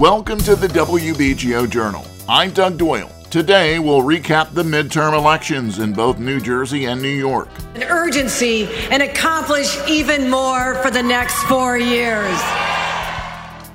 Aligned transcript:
Welcome 0.00 0.38
to 0.38 0.56
the 0.56 0.66
WBGO 0.68 1.68
Journal. 1.68 2.06
I'm 2.26 2.52
Doug 2.52 2.78
Doyle. 2.78 3.12
Today, 3.28 3.78
we'll 3.78 4.00
recap 4.00 4.54
the 4.54 4.62
midterm 4.62 5.12
elections 5.12 5.78
in 5.78 5.92
both 5.92 6.18
New 6.18 6.40
Jersey 6.40 6.86
and 6.86 7.02
New 7.02 7.08
York. 7.10 7.50
An 7.74 7.82
urgency 7.82 8.66
and 8.90 9.02
accomplish 9.02 9.76
even 9.86 10.30
more 10.30 10.76
for 10.76 10.90
the 10.90 11.02
next 11.02 11.42
four 11.42 11.76
years. 11.76 12.34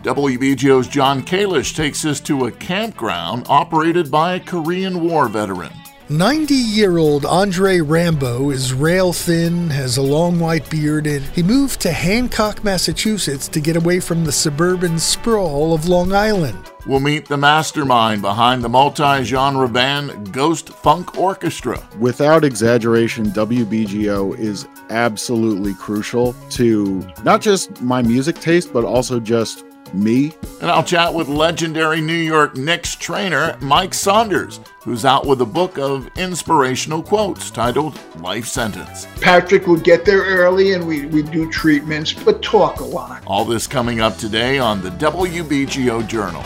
WBGO's 0.02 0.88
Jon 0.88 1.22
Kalish 1.22 1.76
takes 1.76 2.04
us 2.06 2.20
to 2.22 2.48
a 2.48 2.52
campground 2.52 3.46
operated 3.48 4.10
by 4.10 4.34
a 4.34 4.40
Korean 4.40 5.08
War 5.08 5.28
veteran. 5.28 5.74
90 6.10 6.54
year 6.54 7.00
old 7.00 7.26
Andre 7.26 7.80
Rambo 7.80 8.52
is 8.52 8.76
rail 8.76 9.12
thin, 9.12 9.72
has 9.72 9.98
a 9.98 10.04
long 10.04 10.40
white 10.40 10.70
beard, 10.70 11.08
and 11.08 11.26
he 11.26 11.42
moved 11.42 11.82
to 11.82 11.92
Hancock, 11.92 12.64
Massachusetts 12.64 13.48
to 13.48 13.60
get 13.60 13.76
away 13.76 14.00
from 14.00 14.24
the 14.24 14.32
suburban 14.32 15.00
sprawl 15.00 15.74
of 15.74 15.88
Long 15.88 16.14
Island. 16.14 16.72
We'll 16.86 17.00
meet 17.00 17.28
the 17.28 17.38
mastermind 17.38 18.22
behind 18.22 18.64
the 18.64 18.70
multi 18.70 19.24
genre 19.24 19.68
band 19.68 20.32
Ghost 20.32 20.70
Funk 20.70 21.18
Orchestra. 21.18 21.84
Without 21.98 22.44
exaggeration, 22.44 23.32
WBGO 23.32 24.38
is 24.38 24.68
absolutely 24.92 25.74
crucial 25.74 26.34
to 26.52 27.04
not 27.24 27.42
just 27.42 27.82
my 27.82 28.04
music 28.04 28.36
taste, 28.36 28.72
but 28.72 28.84
also 28.86 29.20
just 29.20 29.66
me. 29.96 30.34
And 30.62 30.70
I'll 30.70 30.84
chat 30.84 31.14
with 31.14 31.28
legendary 31.28 32.02
New 32.02 32.14
York 32.14 32.56
Knicks 32.56 32.96
trainer 32.96 33.58
Mike 33.62 33.94
Saunders, 33.94 34.60
who's 34.84 35.06
out 35.06 35.26
with 35.26 35.42
a 35.42 35.46
book 35.46 35.78
of 35.78 36.08
inspirational 36.18 37.02
quotes 37.02 37.50
titled 37.50 38.00
Life 38.20 38.48
Sentence. 38.48 39.08
Patrick 39.22 39.68
would 39.68 39.84
get 39.84 40.06
there 40.06 40.24
early 40.24 40.74
and 40.74 40.86
we, 40.86 41.06
we 41.08 41.24
do 41.24 41.50
treatments, 41.50 42.14
but 42.14 42.44
talk 42.44 42.80
a 42.80 42.86
lot. 42.86 43.24
All 43.26 43.46
this 43.46 43.68
coming 43.68 44.00
up 44.02 44.18
today 44.18 44.60
on 44.60 44.82
the 44.82 44.92
WBGO 44.92 46.08
Journal. 46.08 46.44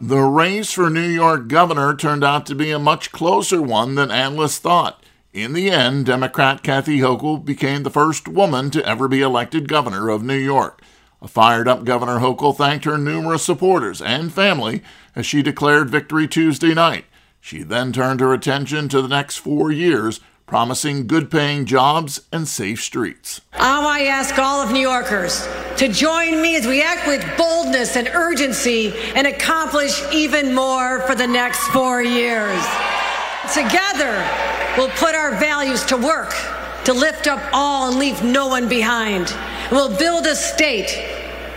The 0.00 0.20
race 0.20 0.72
for 0.72 0.90
New 0.90 1.00
York 1.00 1.48
governor 1.48 1.94
turned 1.96 2.24
out 2.24 2.46
to 2.46 2.54
be 2.54 2.70
a 2.70 2.78
much 2.78 3.12
closer 3.12 3.62
one 3.62 3.94
than 3.94 4.10
analysts 4.10 4.58
thought. 4.58 5.02
In 5.32 5.52
the 5.52 5.70
end, 5.70 6.06
Democrat 6.06 6.62
Kathy 6.62 6.98
Hochul 6.98 7.44
became 7.44 7.82
the 7.82 7.90
first 7.90 8.28
woman 8.28 8.70
to 8.70 8.86
ever 8.86 9.08
be 9.08 9.20
elected 9.20 9.68
governor 9.68 10.08
of 10.08 10.22
New 10.22 10.36
York. 10.36 10.80
A 11.22 11.28
fired 11.28 11.66
up 11.68 11.84
Governor 11.84 12.18
Hochul 12.18 12.56
thanked 12.56 12.84
her 12.84 12.98
numerous 12.98 13.42
supporters 13.42 14.02
and 14.02 14.32
family 14.32 14.82
as 15.16 15.24
she 15.24 15.42
declared 15.42 15.90
victory 15.90 16.28
Tuesday 16.28 16.74
night. 16.74 17.06
She 17.40 17.62
then 17.62 17.92
turned 17.92 18.20
her 18.20 18.32
attention 18.32 18.88
to 18.88 19.02
the 19.02 19.08
next 19.08 19.36
four 19.36 19.70
years, 19.70 20.20
promising 20.46 21.06
good 21.06 21.30
paying 21.30 21.66
jobs 21.66 22.22
and 22.32 22.46
safe 22.48 22.82
streets. 22.82 23.40
Now 23.58 23.86
I 23.86 24.04
ask 24.04 24.38
all 24.38 24.60
of 24.60 24.72
New 24.72 24.80
Yorkers 24.80 25.46
to 25.76 25.88
join 25.88 26.40
me 26.40 26.56
as 26.56 26.66
we 26.66 26.82
act 26.82 27.06
with 27.06 27.24
boldness 27.36 27.96
and 27.96 28.08
urgency 28.08 28.92
and 29.14 29.26
accomplish 29.26 30.02
even 30.12 30.54
more 30.54 31.00
for 31.00 31.14
the 31.14 31.26
next 31.26 31.60
four 31.68 32.02
years. 32.02 32.62
Together, 33.52 34.26
we'll 34.76 34.90
put 34.96 35.14
our 35.14 35.32
values 35.36 35.84
to 35.84 35.96
work 35.96 36.34
to 36.84 36.92
lift 36.92 37.26
up 37.26 37.42
all 37.52 37.88
and 37.88 37.98
leave 37.98 38.22
no 38.22 38.46
one 38.46 38.68
behind. 38.68 39.34
We'll 39.70 39.96
build 39.96 40.26
a 40.26 40.36
state 40.36 40.90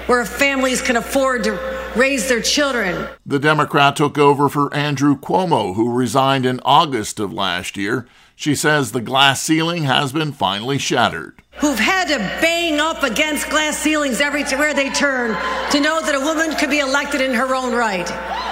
where 0.07 0.25
families 0.25 0.81
can 0.81 0.95
afford 0.95 1.43
to 1.43 1.53
raise 1.95 2.29
their 2.29 2.41
children. 2.41 3.07
The 3.25 3.39
Democrat 3.39 3.95
took 3.95 4.17
over 4.17 4.47
for 4.47 4.73
Andrew 4.73 5.17
Cuomo, 5.17 5.75
who 5.75 5.91
resigned 5.91 6.45
in 6.45 6.61
August 6.63 7.19
of 7.19 7.33
last 7.33 7.75
year. 7.75 8.07
She 8.35 8.55
says 8.55 8.91
the 8.91 9.01
glass 9.01 9.41
ceiling 9.41 9.83
has 9.83 10.13
been 10.13 10.31
finally 10.31 10.77
shattered. 10.77 11.41
Who've 11.57 11.79
had 11.79 12.07
to 12.09 12.19
bang 12.39 12.79
up 12.79 13.03
against 13.03 13.49
glass 13.49 13.77
ceilings 13.79 14.21
everywhere 14.21 14.73
they 14.73 14.91
turn 14.91 15.35
to 15.71 15.79
know 15.81 15.99
that 16.01 16.15
a 16.15 16.19
woman 16.19 16.55
could 16.55 16.69
be 16.69 16.79
elected 16.79 17.19
in 17.19 17.33
her 17.33 17.55
own 17.55 17.73
right 17.73 18.09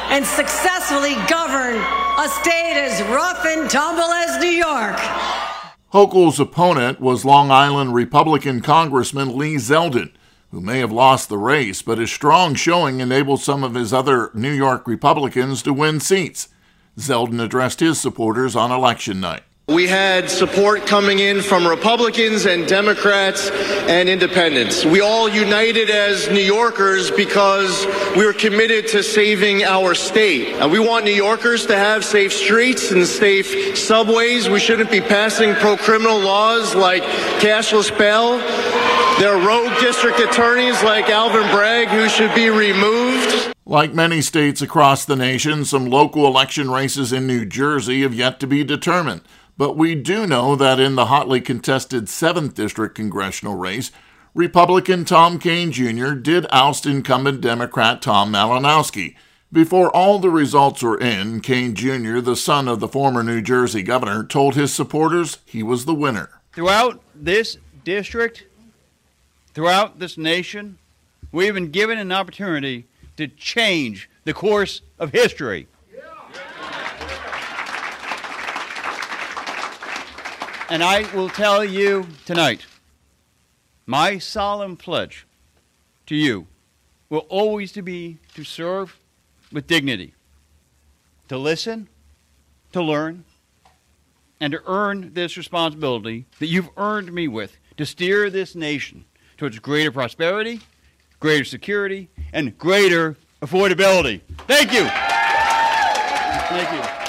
and 0.10 0.26
successfully 0.26 1.14
govern 1.30 1.76
a 2.18 2.30
state 2.30 2.76
as 2.76 3.02
rough 3.10 3.46
and 3.46 3.70
tumble 3.70 4.04
as 4.04 4.42
New 4.42 4.50
York. 4.50 4.98
Hochul's 5.96 6.42
opponent 6.42 7.00
was 7.00 7.24
Long 7.24 7.52
Island 7.52 7.94
Republican 7.94 8.60
Congressman 8.60 9.38
Lee 9.38 9.56
Zeldin, 9.56 10.12
who 10.52 10.60
may 10.60 10.80
have 10.80 10.92
lost 10.92 11.30
the 11.30 11.38
race, 11.38 11.82
but 11.82 12.00
his 12.00 12.12
strong 12.12 12.54
showing 12.54 13.00
enabled 13.00 13.40
some 13.40 13.64
of 13.64 13.76
his 13.76 13.94
other 13.94 14.30
New 14.34 14.52
York 14.52 14.90
Republicans 14.90 15.64
to 15.64 15.72
win 15.72 16.02
seats. 16.02 16.50
Zeldin 17.00 17.42
addressed 17.42 17.80
his 17.80 17.98
supporters 17.98 18.58
on 18.58 18.74
election 18.74 19.22
night. 19.22 19.44
We 19.68 19.88
had 19.88 20.30
support 20.30 20.86
coming 20.86 21.18
in 21.18 21.42
from 21.42 21.68
Republicans 21.68 22.46
and 22.46 22.68
Democrats 22.68 23.50
and 23.50 24.08
independents. 24.08 24.86
We 24.86 25.02
all 25.02 25.28
united 25.28 25.90
as 25.90 26.30
New 26.30 26.44
Yorkers 26.44 27.10
because 27.10 27.88
we 28.16 28.28
were 28.28 28.34
committed 28.34 28.90
to 28.90 29.02
saving 29.02 29.64
our 29.64 29.96
state. 29.96 30.54
And 30.58 30.72
we 30.72 30.78
want 30.78 31.04
New 31.04 31.16
Yorkers 31.16 31.66
to 31.66 31.76
have 31.76 32.06
safe 32.06 32.32
streets 32.32 32.92
and 32.92 33.08
safe 33.08 33.76
subways. 33.76 34.48
We 34.48 34.60
shouldn't 34.60 34.92
be 34.92 35.02
passing 35.02 35.56
pro 35.56 35.78
criminal 35.78 36.20
laws 36.20 36.76
like 36.76 37.02
cashless 37.42 37.90
bail. 37.98 38.38
There 39.18 39.36
are 39.36 39.48
rogue 39.48 39.80
district 39.80 40.20
attorneys 40.20 40.84
like 40.84 41.10
Alvin 41.10 41.50
Bragg 41.50 41.88
who 41.88 42.08
should 42.08 42.36
be 42.36 42.52
removed. 42.52 43.52
Like 43.66 43.96
many 43.96 44.22
states 44.22 44.62
across 44.62 45.06
the 45.06 45.16
nation, 45.16 45.66
some 45.66 45.88
local 45.88 46.28
election 46.28 46.70
races 46.70 47.12
in 47.12 47.26
New 47.26 47.46
Jersey 47.46 48.04
have 48.04 48.14
yet 48.14 48.40
to 48.42 48.46
be 48.46 48.64
determined. 48.64 49.22
But 49.58 49.78
we 49.78 49.96
do 49.96 50.28
know 50.28 50.56
that 50.56 50.80
in 50.80 50.96
the 50.96 51.06
hotly 51.06 51.40
contested 51.40 52.06
7th 52.06 52.54
District 52.54 52.94
congressional 52.94 53.56
race, 53.56 53.92
Republican 54.34 55.06
Tom 55.06 55.40
Kean 55.40 55.72
Jr. 55.72 56.12
did 56.12 56.46
oust 56.50 56.86
incumbent 56.86 57.40
Democrat 57.40 58.02
Tom 58.02 58.34
Malinowski. 58.34 59.16
Before 59.54 59.90
all 59.96 60.20
the 60.20 60.30
results 60.30 60.84
were 60.84 61.00
in, 61.00 61.40
Kean 61.40 61.74
Jr., 61.74 62.20
the 62.20 62.36
son 62.36 62.68
of 62.68 62.82
the 62.82 62.90
former 62.90 63.24
New 63.24 63.42
Jersey 63.42 63.82
governor, 63.82 64.26
told 64.26 64.56
his 64.56 64.74
supporters 64.74 65.38
he 65.46 65.64
was 65.64 65.86
the 65.86 65.94
winner. 65.94 66.30
Throughout 66.52 67.02
this 67.16 67.58
district, 67.86 68.44
throughout 69.54 70.00
this 70.00 70.18
nation, 70.18 70.80
we've 71.32 71.54
been 71.54 71.72
given 71.72 71.98
an 71.98 72.12
opportunity 72.12 72.88
to 73.16 73.28
change 73.28 74.10
the 74.26 74.34
course 74.34 74.82
of 75.00 75.12
history. 75.12 75.68
And 80.70 80.84
I 80.84 81.06
will 81.16 81.30
tell 81.30 81.64
you 81.64 82.08
tonight 82.26 82.66
my 83.86 84.18
solemn 84.18 84.76
pledge 84.76 85.28
to 86.08 86.16
you 86.16 86.48
will 87.10 87.26
always 87.30 87.72
be 87.74 88.18
to 88.34 88.44
serve 88.44 88.98
with 89.52 89.68
dignity, 89.68 90.16
to 91.28 91.38
listen, 91.38 91.88
to 92.74 92.82
learn, 92.82 93.26
and 94.40 94.54
to 94.54 94.62
earn 94.66 95.14
this 95.14 95.38
responsibility 95.38 96.26
that 96.40 96.48
you've 96.48 96.70
earned 96.78 97.14
me 97.14 97.28
with 97.28 97.58
to 97.78 97.86
steer 97.86 98.32
this 98.32 98.56
nation 98.56 99.06
towards 99.38 99.60
greater 99.60 99.92
prosperity, 99.92 100.62
greater 101.20 101.46
security, 101.46 102.10
and 102.34 102.58
greater 102.58 103.18
affordability. 103.42 104.22
Thank 104.48 104.74
you. 104.74 104.88
Thank 106.50 106.72
you. 106.72 107.05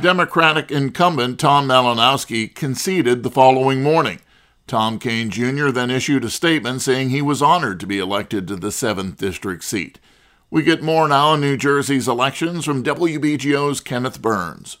Democratic 0.00 0.72
incumbent 0.72 1.38
Tom 1.38 1.68
Malinowski 1.68 2.52
conceded 2.52 3.22
the 3.22 3.30
following 3.30 3.82
morning. 3.82 4.20
Tom 4.66 4.98
Kean 4.98 5.30
Jr. 5.30 5.68
then 5.68 5.90
issued 5.90 6.24
a 6.24 6.30
statement 6.30 6.80
saying 6.80 7.10
he 7.10 7.22
was 7.22 7.42
honored 7.42 7.78
to 7.80 7.86
be 7.86 7.98
elected 7.98 8.48
to 8.48 8.56
the 8.56 8.68
7th 8.68 9.18
District 9.18 9.62
seat. 9.62 10.00
We 10.50 10.62
get 10.62 10.82
more 10.82 11.06
now 11.08 11.28
on 11.28 11.40
New 11.40 11.56
Jersey's 11.56 12.08
elections 12.08 12.64
from 12.64 12.82
WBGO's 12.82 13.80
Kenneth 13.80 14.20
Burns. 14.20 14.78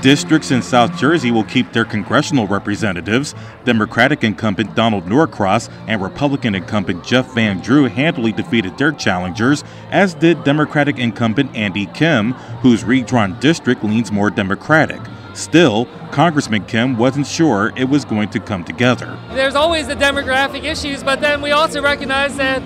Districts 0.00 0.52
in 0.52 0.62
South 0.62 0.96
Jersey 0.96 1.32
will 1.32 1.42
keep 1.42 1.72
their 1.72 1.84
congressional 1.84 2.46
representatives. 2.46 3.34
Democratic 3.64 4.22
incumbent 4.22 4.76
Donald 4.76 5.06
Norcross 5.06 5.68
and 5.88 6.00
Republican 6.00 6.54
incumbent 6.54 7.02
Jeff 7.02 7.34
Van 7.34 7.58
Drew 7.58 7.86
handily 7.86 8.30
defeated 8.30 8.78
their 8.78 8.92
challengers, 8.92 9.64
as 9.90 10.14
did 10.14 10.44
Democratic 10.44 10.98
incumbent 10.98 11.54
Andy 11.56 11.86
Kim, 11.86 12.34
whose 12.62 12.84
redrawn 12.84 13.40
district 13.40 13.82
leans 13.82 14.12
more 14.12 14.30
Democratic. 14.30 15.00
Still, 15.34 15.86
Congressman 16.12 16.64
Kim 16.66 16.96
wasn't 16.96 17.26
sure 17.26 17.72
it 17.76 17.88
was 17.88 18.04
going 18.04 18.28
to 18.30 18.38
come 18.38 18.62
together. 18.62 19.18
There's 19.30 19.56
always 19.56 19.88
the 19.88 19.96
demographic 19.96 20.62
issues, 20.62 21.02
but 21.02 21.20
then 21.20 21.42
we 21.42 21.50
also 21.50 21.82
recognize 21.82 22.36
that, 22.36 22.62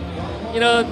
you 0.54 0.60
know, 0.60 0.82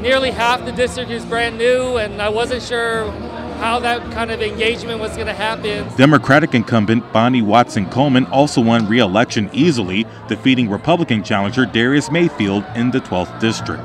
nearly 0.00 0.32
half 0.32 0.64
the 0.64 0.72
district 0.72 1.12
is 1.12 1.24
brand 1.24 1.58
new, 1.58 1.96
and 1.96 2.20
I 2.20 2.28
wasn't 2.28 2.62
sure 2.62 3.12
how 3.60 3.78
that 3.78 4.00
kind 4.10 4.30
of 4.30 4.40
engagement 4.40 4.98
was 5.00 5.14
going 5.14 5.26
to 5.26 5.34
happen. 5.34 5.86
Democratic 5.96 6.54
incumbent 6.54 7.12
Bonnie 7.12 7.42
Watson 7.42 7.84
Coleman 7.90 8.24
also 8.26 8.60
won 8.62 8.88
re 8.88 9.00
election 9.00 9.50
easily, 9.52 10.06
defeating 10.28 10.70
Republican 10.70 11.22
challenger 11.22 11.66
Darius 11.66 12.10
Mayfield 12.10 12.64
in 12.74 12.90
the 12.90 13.00
12th 13.00 13.38
District. 13.38 13.84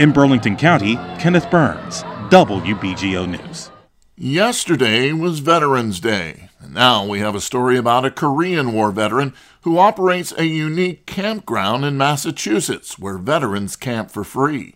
In 0.00 0.10
Burlington 0.10 0.56
County, 0.56 0.96
Kenneth 1.20 1.48
Burns, 1.48 2.02
WBGO 2.30 3.28
News. 3.28 3.70
Yesterday 4.16 5.12
was 5.12 5.38
Veterans 5.38 6.00
Day, 6.00 6.48
and 6.60 6.74
now 6.74 7.06
we 7.06 7.20
have 7.20 7.36
a 7.36 7.40
story 7.40 7.76
about 7.76 8.04
a 8.04 8.10
Korean 8.10 8.72
War 8.72 8.90
veteran 8.90 9.32
who 9.62 9.78
operates 9.78 10.32
a 10.36 10.44
unique 10.44 11.06
campground 11.06 11.84
in 11.84 11.96
Massachusetts 11.96 12.98
where 12.98 13.18
veterans 13.18 13.76
camp 13.76 14.10
for 14.10 14.24
free. 14.24 14.74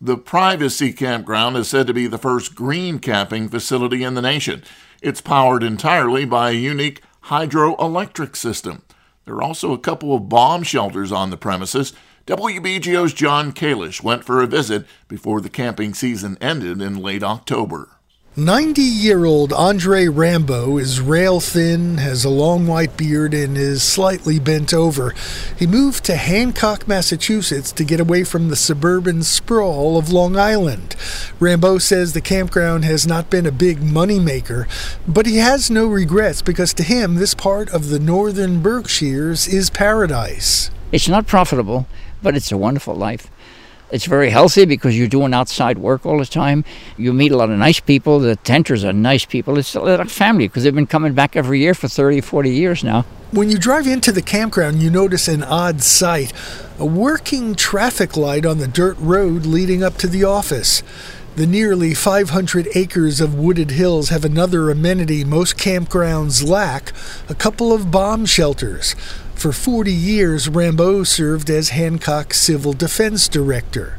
The 0.00 0.18
Privacy 0.18 0.92
Campground 0.92 1.56
is 1.56 1.68
said 1.68 1.86
to 1.86 1.94
be 1.94 2.06
the 2.06 2.18
first 2.18 2.54
green 2.54 2.98
camping 2.98 3.48
facility 3.48 4.04
in 4.04 4.12
the 4.12 4.20
nation. 4.20 4.62
It's 5.00 5.22
powered 5.22 5.62
entirely 5.62 6.26
by 6.26 6.50
a 6.50 6.54
unique 6.54 7.00
hydroelectric 7.24 8.36
system. 8.36 8.82
There 9.24 9.36
are 9.36 9.42
also 9.42 9.72
a 9.72 9.78
couple 9.78 10.14
of 10.14 10.28
bomb 10.28 10.64
shelters 10.64 11.12
on 11.12 11.30
the 11.30 11.38
premises. 11.38 11.94
WBGO's 12.26 13.14
Jon 13.14 13.52
Kalish 13.52 14.02
went 14.02 14.22
for 14.22 14.42
a 14.42 14.46
visit 14.46 14.84
before 15.08 15.40
the 15.40 15.48
camping 15.48 15.94
season 15.94 16.36
ended 16.42 16.82
in 16.82 16.98
late 16.98 17.22
October. 17.22 17.95
90 18.38 18.82
year 18.82 19.24
old 19.24 19.50
Andre 19.54 20.08
Rambo 20.08 20.76
is 20.76 21.00
rail 21.00 21.40
thin, 21.40 21.96
has 21.96 22.22
a 22.22 22.28
long 22.28 22.66
white 22.66 22.94
beard, 22.94 23.32
and 23.32 23.56
is 23.56 23.82
slightly 23.82 24.38
bent 24.38 24.74
over. 24.74 25.14
He 25.58 25.66
moved 25.66 26.04
to 26.04 26.16
Hancock, 26.16 26.86
Massachusetts 26.86 27.72
to 27.72 27.82
get 27.82 27.98
away 27.98 28.24
from 28.24 28.48
the 28.48 28.54
suburban 28.54 29.22
sprawl 29.22 29.96
of 29.96 30.12
Long 30.12 30.36
Island. 30.36 30.96
Rambo 31.40 31.78
says 31.78 32.12
the 32.12 32.20
campground 32.20 32.84
has 32.84 33.06
not 33.06 33.30
been 33.30 33.46
a 33.46 33.50
big 33.50 33.78
moneymaker, 33.78 34.68
but 35.08 35.24
he 35.24 35.38
has 35.38 35.70
no 35.70 35.86
regrets 35.86 36.42
because 36.42 36.74
to 36.74 36.82
him, 36.82 37.14
this 37.14 37.32
part 37.32 37.70
of 37.70 37.88
the 37.88 37.98
northern 37.98 38.60
Berkshires 38.60 39.48
is 39.48 39.70
paradise. 39.70 40.70
It's 40.92 41.08
not 41.08 41.26
profitable, 41.26 41.86
but 42.22 42.36
it's 42.36 42.52
a 42.52 42.58
wonderful 42.58 42.96
life. 42.96 43.30
It's 43.90 44.04
very 44.04 44.30
healthy 44.30 44.64
because 44.64 44.98
you're 44.98 45.06
doing 45.06 45.32
outside 45.32 45.78
work 45.78 46.04
all 46.04 46.18
the 46.18 46.26
time. 46.26 46.64
You 46.96 47.12
meet 47.12 47.30
a 47.30 47.36
lot 47.36 47.50
of 47.50 47.58
nice 47.58 47.78
people. 47.78 48.18
The 48.18 48.34
tenters 48.36 48.84
are 48.84 48.92
nice 48.92 49.24
people. 49.24 49.58
It's 49.58 49.74
like 49.76 50.08
family 50.08 50.48
because 50.48 50.64
they've 50.64 50.74
been 50.74 50.88
coming 50.88 51.12
back 51.12 51.36
every 51.36 51.60
year 51.60 51.72
for 51.72 51.86
30, 51.86 52.20
40 52.20 52.50
years 52.50 52.82
now. 52.82 53.02
When 53.30 53.48
you 53.48 53.58
drive 53.58 53.86
into 53.86 54.10
the 54.10 54.22
campground, 54.22 54.82
you 54.82 54.90
notice 54.90 55.28
an 55.28 55.42
odd 55.44 55.82
sight 55.82 56.32
a 56.78 56.84
working 56.84 57.54
traffic 57.54 58.16
light 58.16 58.44
on 58.44 58.58
the 58.58 58.68
dirt 58.68 58.96
road 58.98 59.46
leading 59.46 59.82
up 59.82 59.96
to 59.98 60.06
the 60.06 60.24
office. 60.24 60.82
The 61.36 61.46
nearly 61.46 61.94
500 61.94 62.68
acres 62.74 63.20
of 63.20 63.34
wooded 63.34 63.72
hills 63.72 64.08
have 64.08 64.24
another 64.24 64.70
amenity 64.70 65.22
most 65.22 65.58
campgrounds 65.58 66.46
lack 66.46 66.92
a 67.28 67.34
couple 67.34 67.72
of 67.72 67.90
bomb 67.90 68.26
shelters. 68.26 68.94
For 69.36 69.52
40 69.52 69.92
years, 69.92 70.48
Rambo 70.48 71.04
served 71.04 71.50
as 71.50 71.68
Hancock's 71.68 72.40
Civil 72.40 72.72
Defense 72.72 73.28
Director. 73.28 73.98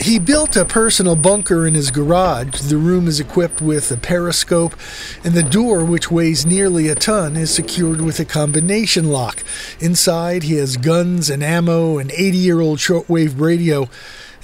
He 0.00 0.18
built 0.18 0.56
a 0.56 0.64
personal 0.64 1.14
bunker 1.14 1.66
in 1.66 1.74
his 1.74 1.90
garage. 1.90 2.62
The 2.62 2.78
room 2.78 3.06
is 3.06 3.20
equipped 3.20 3.60
with 3.60 3.92
a 3.92 3.98
periscope, 3.98 4.74
and 5.22 5.34
the 5.34 5.42
door, 5.42 5.84
which 5.84 6.10
weighs 6.10 6.46
nearly 6.46 6.88
a 6.88 6.94
ton, 6.94 7.36
is 7.36 7.54
secured 7.54 8.00
with 8.00 8.18
a 8.20 8.24
combination 8.24 9.10
lock. 9.10 9.44
Inside, 9.80 10.44
he 10.44 10.54
has 10.54 10.78
guns 10.78 11.28
and 11.28 11.44
ammo, 11.44 11.98
an 11.98 12.10
80 12.10 12.38
year 12.38 12.60
old 12.60 12.78
shortwave 12.78 13.38
radio, 13.38 13.88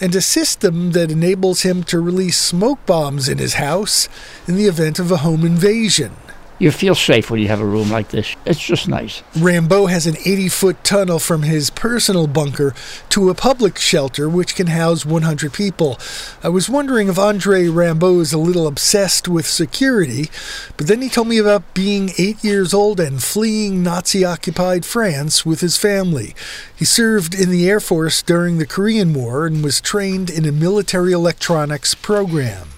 and 0.01 0.15
a 0.15 0.21
system 0.21 0.93
that 0.93 1.11
enables 1.11 1.63
him 1.63 1.83
to 1.85 1.99
release 1.99 2.39
smoke 2.39 2.85
bombs 2.85 3.27
in 3.27 3.39
his 3.39 3.55
house 3.55 4.09
in 4.47 4.57
the 4.57 4.67
event 4.67 4.99
of 4.99 5.11
a 5.11 5.19
home 5.19 5.47
invasion. 5.47 6.13
You 6.61 6.71
feel 6.71 6.95
safe 6.95 7.31
when 7.31 7.41
you 7.41 7.49
have 7.49 7.63
a 7.63 7.65
room 7.65 7.91
like 7.91 8.09
this. 8.11 8.37
It's 8.45 8.61
just 8.61 8.87
nice. 8.87 9.23
Rambo 9.35 9.87
has 9.87 10.07
an 10.07 10.19
80 10.19 10.49
foot 10.51 10.85
tunnel 10.85 11.19
from 11.19 11.43
his 11.43 11.71
personal 11.71 12.27
bunker 12.27 12.75
to 13.09 13.31
a 13.31 13.35
public 13.35 13.79
shelter 13.79 14.29
which 14.29 14.55
can 14.55 14.67
house 14.67 15.07
100 15.07 15.55
people. 15.55 15.99
I 16.43 16.51
was 16.51 16.69
wondering 16.69 17.09
if 17.09 17.19
Andre 17.19 17.67
Rambo 17.69 18.21
is 18.21 18.35
a 18.35 18.39
little 18.39 18.67
obsessed 18.67 19.27
with 19.27 19.47
security, 19.47 20.29
but 20.77 20.87
then 20.87 21.01
he 21.01 21.09
told 21.09 21.29
me 21.29 21.39
about 21.39 21.73
being 21.73 22.11
eight 22.19 22.45
years 22.45 22.75
old 22.75 23.01
and 23.01 23.23
fleeing 23.23 23.83
Nazi 23.83 24.23
occupied 24.23 24.85
France 24.85 25.47
with 25.47 25.63
his 25.63 25.79
family. 25.79 26.35
He 26.77 26.85
served 26.85 27.35
in 27.35 27.49
the 27.49 27.71
Air 27.71 27.81
Force 27.81 28.21
during 28.21 28.59
the 28.59 28.67
Korean 28.67 29.15
War 29.15 29.47
and 29.47 29.65
was 29.65 29.81
trained 29.81 30.29
in 30.29 30.45
a 30.45 30.53
military 30.53 31.13
electronics 31.13 31.95
program. 31.95 32.69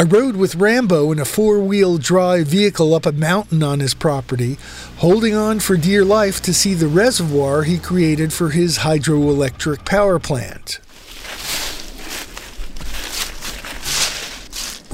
I 0.00 0.04
rode 0.04 0.36
with 0.36 0.54
Rambo 0.54 1.12
in 1.12 1.18
a 1.18 1.26
four 1.26 1.60
wheel 1.60 1.98
drive 1.98 2.46
vehicle 2.46 2.94
up 2.94 3.04
a 3.04 3.12
mountain 3.12 3.62
on 3.62 3.80
his 3.80 3.92
property, 3.92 4.56
holding 4.96 5.34
on 5.34 5.60
for 5.60 5.76
dear 5.76 6.06
life 6.06 6.40
to 6.40 6.54
see 6.54 6.72
the 6.72 6.88
reservoir 6.88 7.64
he 7.64 7.76
created 7.76 8.32
for 8.32 8.48
his 8.48 8.78
hydroelectric 8.78 9.84
power 9.84 10.18
plant. 10.18 10.80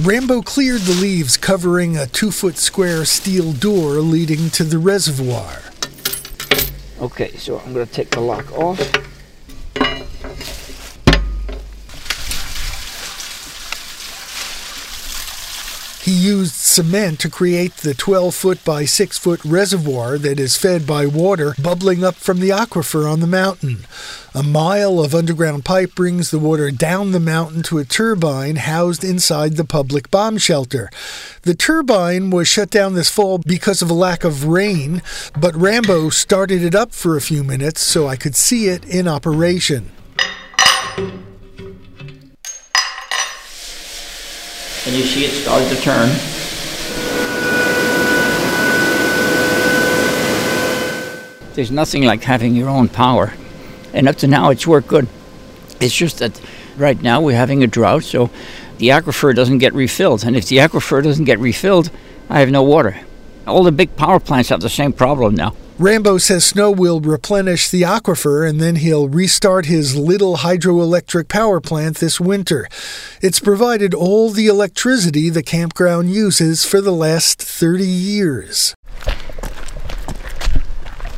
Rambo 0.04 0.42
cleared 0.42 0.80
the 0.80 0.98
leaves 1.00 1.36
covering 1.36 1.96
a 1.96 2.08
two 2.08 2.32
foot 2.32 2.56
square 2.56 3.04
steel 3.04 3.52
door 3.52 4.00
leading 4.00 4.50
to 4.50 4.64
the 4.64 4.78
reservoir. 4.78 5.62
Okay, 7.00 7.36
so 7.36 7.60
I'm 7.60 7.72
going 7.72 7.86
to 7.86 7.92
take 7.92 8.10
the 8.10 8.18
lock 8.18 8.50
off. 8.58 9.05
He 16.06 16.12
used 16.12 16.54
cement 16.54 17.18
to 17.18 17.28
create 17.28 17.78
the 17.78 17.92
12 17.92 18.32
foot 18.32 18.64
by 18.64 18.84
6 18.84 19.18
foot 19.18 19.44
reservoir 19.44 20.18
that 20.18 20.38
is 20.38 20.56
fed 20.56 20.86
by 20.86 21.04
water 21.04 21.56
bubbling 21.60 22.04
up 22.04 22.14
from 22.14 22.38
the 22.38 22.50
aquifer 22.50 23.12
on 23.12 23.18
the 23.18 23.26
mountain. 23.26 23.78
A 24.32 24.44
mile 24.44 25.00
of 25.00 25.16
underground 25.16 25.64
pipe 25.64 25.96
brings 25.96 26.30
the 26.30 26.38
water 26.38 26.70
down 26.70 27.10
the 27.10 27.18
mountain 27.18 27.64
to 27.64 27.78
a 27.78 27.84
turbine 27.84 28.54
housed 28.54 29.02
inside 29.02 29.56
the 29.56 29.64
public 29.64 30.08
bomb 30.12 30.38
shelter. 30.38 30.90
The 31.42 31.56
turbine 31.56 32.30
was 32.30 32.46
shut 32.46 32.70
down 32.70 32.94
this 32.94 33.10
fall 33.10 33.38
because 33.38 33.82
of 33.82 33.90
a 33.90 33.92
lack 33.92 34.22
of 34.22 34.46
rain, 34.46 35.02
but 35.36 35.56
Rambo 35.56 36.10
started 36.10 36.62
it 36.62 36.76
up 36.76 36.92
for 36.92 37.16
a 37.16 37.20
few 37.20 37.42
minutes 37.42 37.80
so 37.80 38.06
I 38.06 38.14
could 38.14 38.36
see 38.36 38.68
it 38.68 38.84
in 38.84 39.08
operation. 39.08 39.90
And 44.86 44.94
you 44.94 45.02
see 45.02 45.24
it 45.24 45.32
started 45.32 45.68
to 45.68 45.82
turn. 45.82 46.08
There's 51.54 51.70
nothing 51.70 52.04
like 52.04 52.22
having 52.22 52.54
your 52.54 52.68
own 52.68 52.88
power. 52.88 53.32
And 53.92 54.08
up 54.08 54.16
to 54.16 54.26
now, 54.26 54.50
it's 54.50 54.66
worked 54.66 54.88
good. 54.88 55.08
It's 55.80 55.94
just 55.94 56.18
that 56.18 56.40
right 56.76 57.00
now 57.00 57.20
we're 57.20 57.36
having 57.36 57.62
a 57.62 57.66
drought, 57.66 58.04
so 58.04 58.30
the 58.78 58.88
aquifer 58.88 59.34
doesn't 59.34 59.58
get 59.58 59.72
refilled. 59.72 60.24
And 60.24 60.36
if 60.36 60.46
the 60.46 60.58
aquifer 60.58 61.02
doesn't 61.02 61.24
get 61.24 61.38
refilled, 61.38 61.90
I 62.28 62.40
have 62.40 62.50
no 62.50 62.62
water. 62.62 63.00
All 63.46 63.62
the 63.62 63.72
big 63.72 63.94
power 63.96 64.18
plants 64.18 64.48
have 64.48 64.60
the 64.60 64.68
same 64.68 64.92
problem 64.92 65.34
now. 65.34 65.54
Rambo 65.78 66.16
says 66.16 66.42
snow 66.42 66.70
will 66.70 67.00
replenish 67.00 67.68
the 67.68 67.82
aquifer 67.82 68.48
and 68.48 68.58
then 68.58 68.76
he'll 68.76 69.08
restart 69.08 69.66
his 69.66 69.94
little 69.94 70.38
hydroelectric 70.38 71.28
power 71.28 71.60
plant 71.60 71.98
this 71.98 72.18
winter. 72.18 72.66
It's 73.20 73.40
provided 73.40 73.92
all 73.92 74.30
the 74.30 74.46
electricity 74.46 75.28
the 75.28 75.42
campground 75.42 76.10
uses 76.10 76.64
for 76.64 76.80
the 76.80 76.92
last 76.92 77.42
30 77.42 77.84
years. 77.84 78.74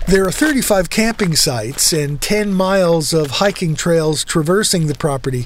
There 0.08 0.26
are 0.26 0.32
35 0.32 0.88
camping 0.88 1.36
sites 1.36 1.92
and 1.92 2.18
10 2.18 2.54
miles 2.54 3.12
of 3.12 3.32
hiking 3.32 3.74
trails 3.74 4.24
traversing 4.24 4.86
the 4.86 4.94
property. 4.94 5.42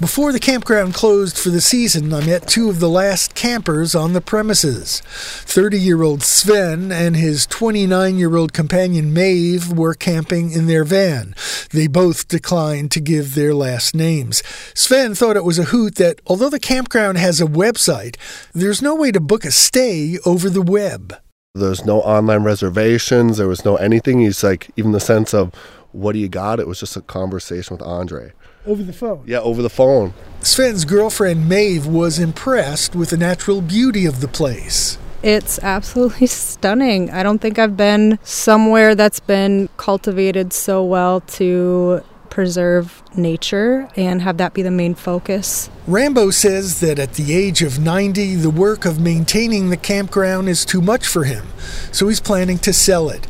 Before 0.00 0.32
the 0.32 0.40
campground 0.40 0.94
closed 0.94 1.38
for 1.38 1.50
the 1.50 1.60
season, 1.60 2.12
I 2.12 2.26
met 2.26 2.48
two 2.48 2.68
of 2.68 2.80
the 2.80 2.88
last 2.88 3.36
campers 3.36 3.94
on 3.94 4.12
the 4.12 4.20
premises. 4.20 5.00
30 5.04 5.78
year 5.78 6.02
old 6.02 6.24
Sven 6.24 6.90
and 6.90 7.14
his 7.14 7.46
29 7.46 8.18
year 8.18 8.34
old 8.34 8.52
companion 8.52 9.14
Maeve 9.14 9.72
were 9.78 9.94
camping 9.94 10.50
in 10.50 10.66
their 10.66 10.82
van. 10.82 11.32
They 11.70 11.86
both 11.86 12.26
declined 12.26 12.90
to 12.90 13.00
give 13.00 13.36
their 13.36 13.54
last 13.54 13.94
names. 13.94 14.42
Sven 14.74 15.14
thought 15.14 15.36
it 15.36 15.44
was 15.44 15.60
a 15.60 15.70
hoot 15.70 15.94
that, 15.94 16.20
although 16.26 16.50
the 16.50 16.58
campground 16.58 17.18
has 17.18 17.40
a 17.40 17.46
website, 17.46 18.16
there's 18.52 18.82
no 18.82 18.96
way 18.96 19.12
to 19.12 19.20
book 19.20 19.44
a 19.44 19.52
stay 19.52 20.18
over 20.26 20.50
the 20.50 20.62
web. 20.62 21.16
There's 21.54 21.84
no 21.84 22.00
online 22.02 22.44
reservations. 22.44 23.38
There 23.38 23.48
was 23.48 23.64
no 23.64 23.74
anything. 23.74 24.20
He's 24.20 24.44
like, 24.44 24.70
even 24.76 24.92
the 24.92 25.00
sense 25.00 25.34
of, 25.34 25.52
what 25.90 26.12
do 26.12 26.20
you 26.20 26.28
got? 26.28 26.60
It 26.60 26.68
was 26.68 26.78
just 26.78 26.96
a 26.96 27.00
conversation 27.00 27.76
with 27.76 27.84
Andre. 27.84 28.30
Over 28.66 28.84
the 28.84 28.92
phone? 28.92 29.24
Yeah, 29.26 29.40
over 29.40 29.60
the 29.60 29.68
phone. 29.68 30.14
Sven's 30.42 30.84
girlfriend, 30.84 31.48
Maeve, 31.48 31.88
was 31.88 32.20
impressed 32.20 32.94
with 32.94 33.10
the 33.10 33.16
natural 33.16 33.62
beauty 33.62 34.06
of 34.06 34.20
the 34.20 34.28
place. 34.28 34.96
It's 35.24 35.58
absolutely 35.58 36.26
stunning. 36.28 37.10
I 37.10 37.24
don't 37.24 37.40
think 37.40 37.58
I've 37.58 37.76
been 37.76 38.20
somewhere 38.22 38.94
that's 38.94 39.18
been 39.18 39.70
cultivated 39.76 40.52
so 40.52 40.84
well 40.84 41.20
to 41.20 42.04
preserve 42.30 43.02
nature 43.14 43.88
and 43.96 44.22
have 44.22 44.38
that 44.38 44.54
be 44.54 44.62
the 44.62 44.70
main 44.70 44.94
focus. 44.94 45.68
Rambo 45.86 46.30
says 46.30 46.80
that 46.80 46.98
at 46.98 47.14
the 47.14 47.34
age 47.34 47.62
of 47.62 47.78
90, 47.78 48.36
the 48.36 48.50
work 48.50 48.84
of 48.84 49.00
maintaining 49.00 49.70
the 49.70 49.76
campground 49.76 50.48
is 50.48 50.64
too 50.64 50.80
much 50.80 51.06
for 51.06 51.24
him, 51.24 51.48
so 51.92 52.08
he's 52.08 52.20
planning 52.20 52.58
to 52.58 52.72
sell 52.72 53.10
it. 53.10 53.26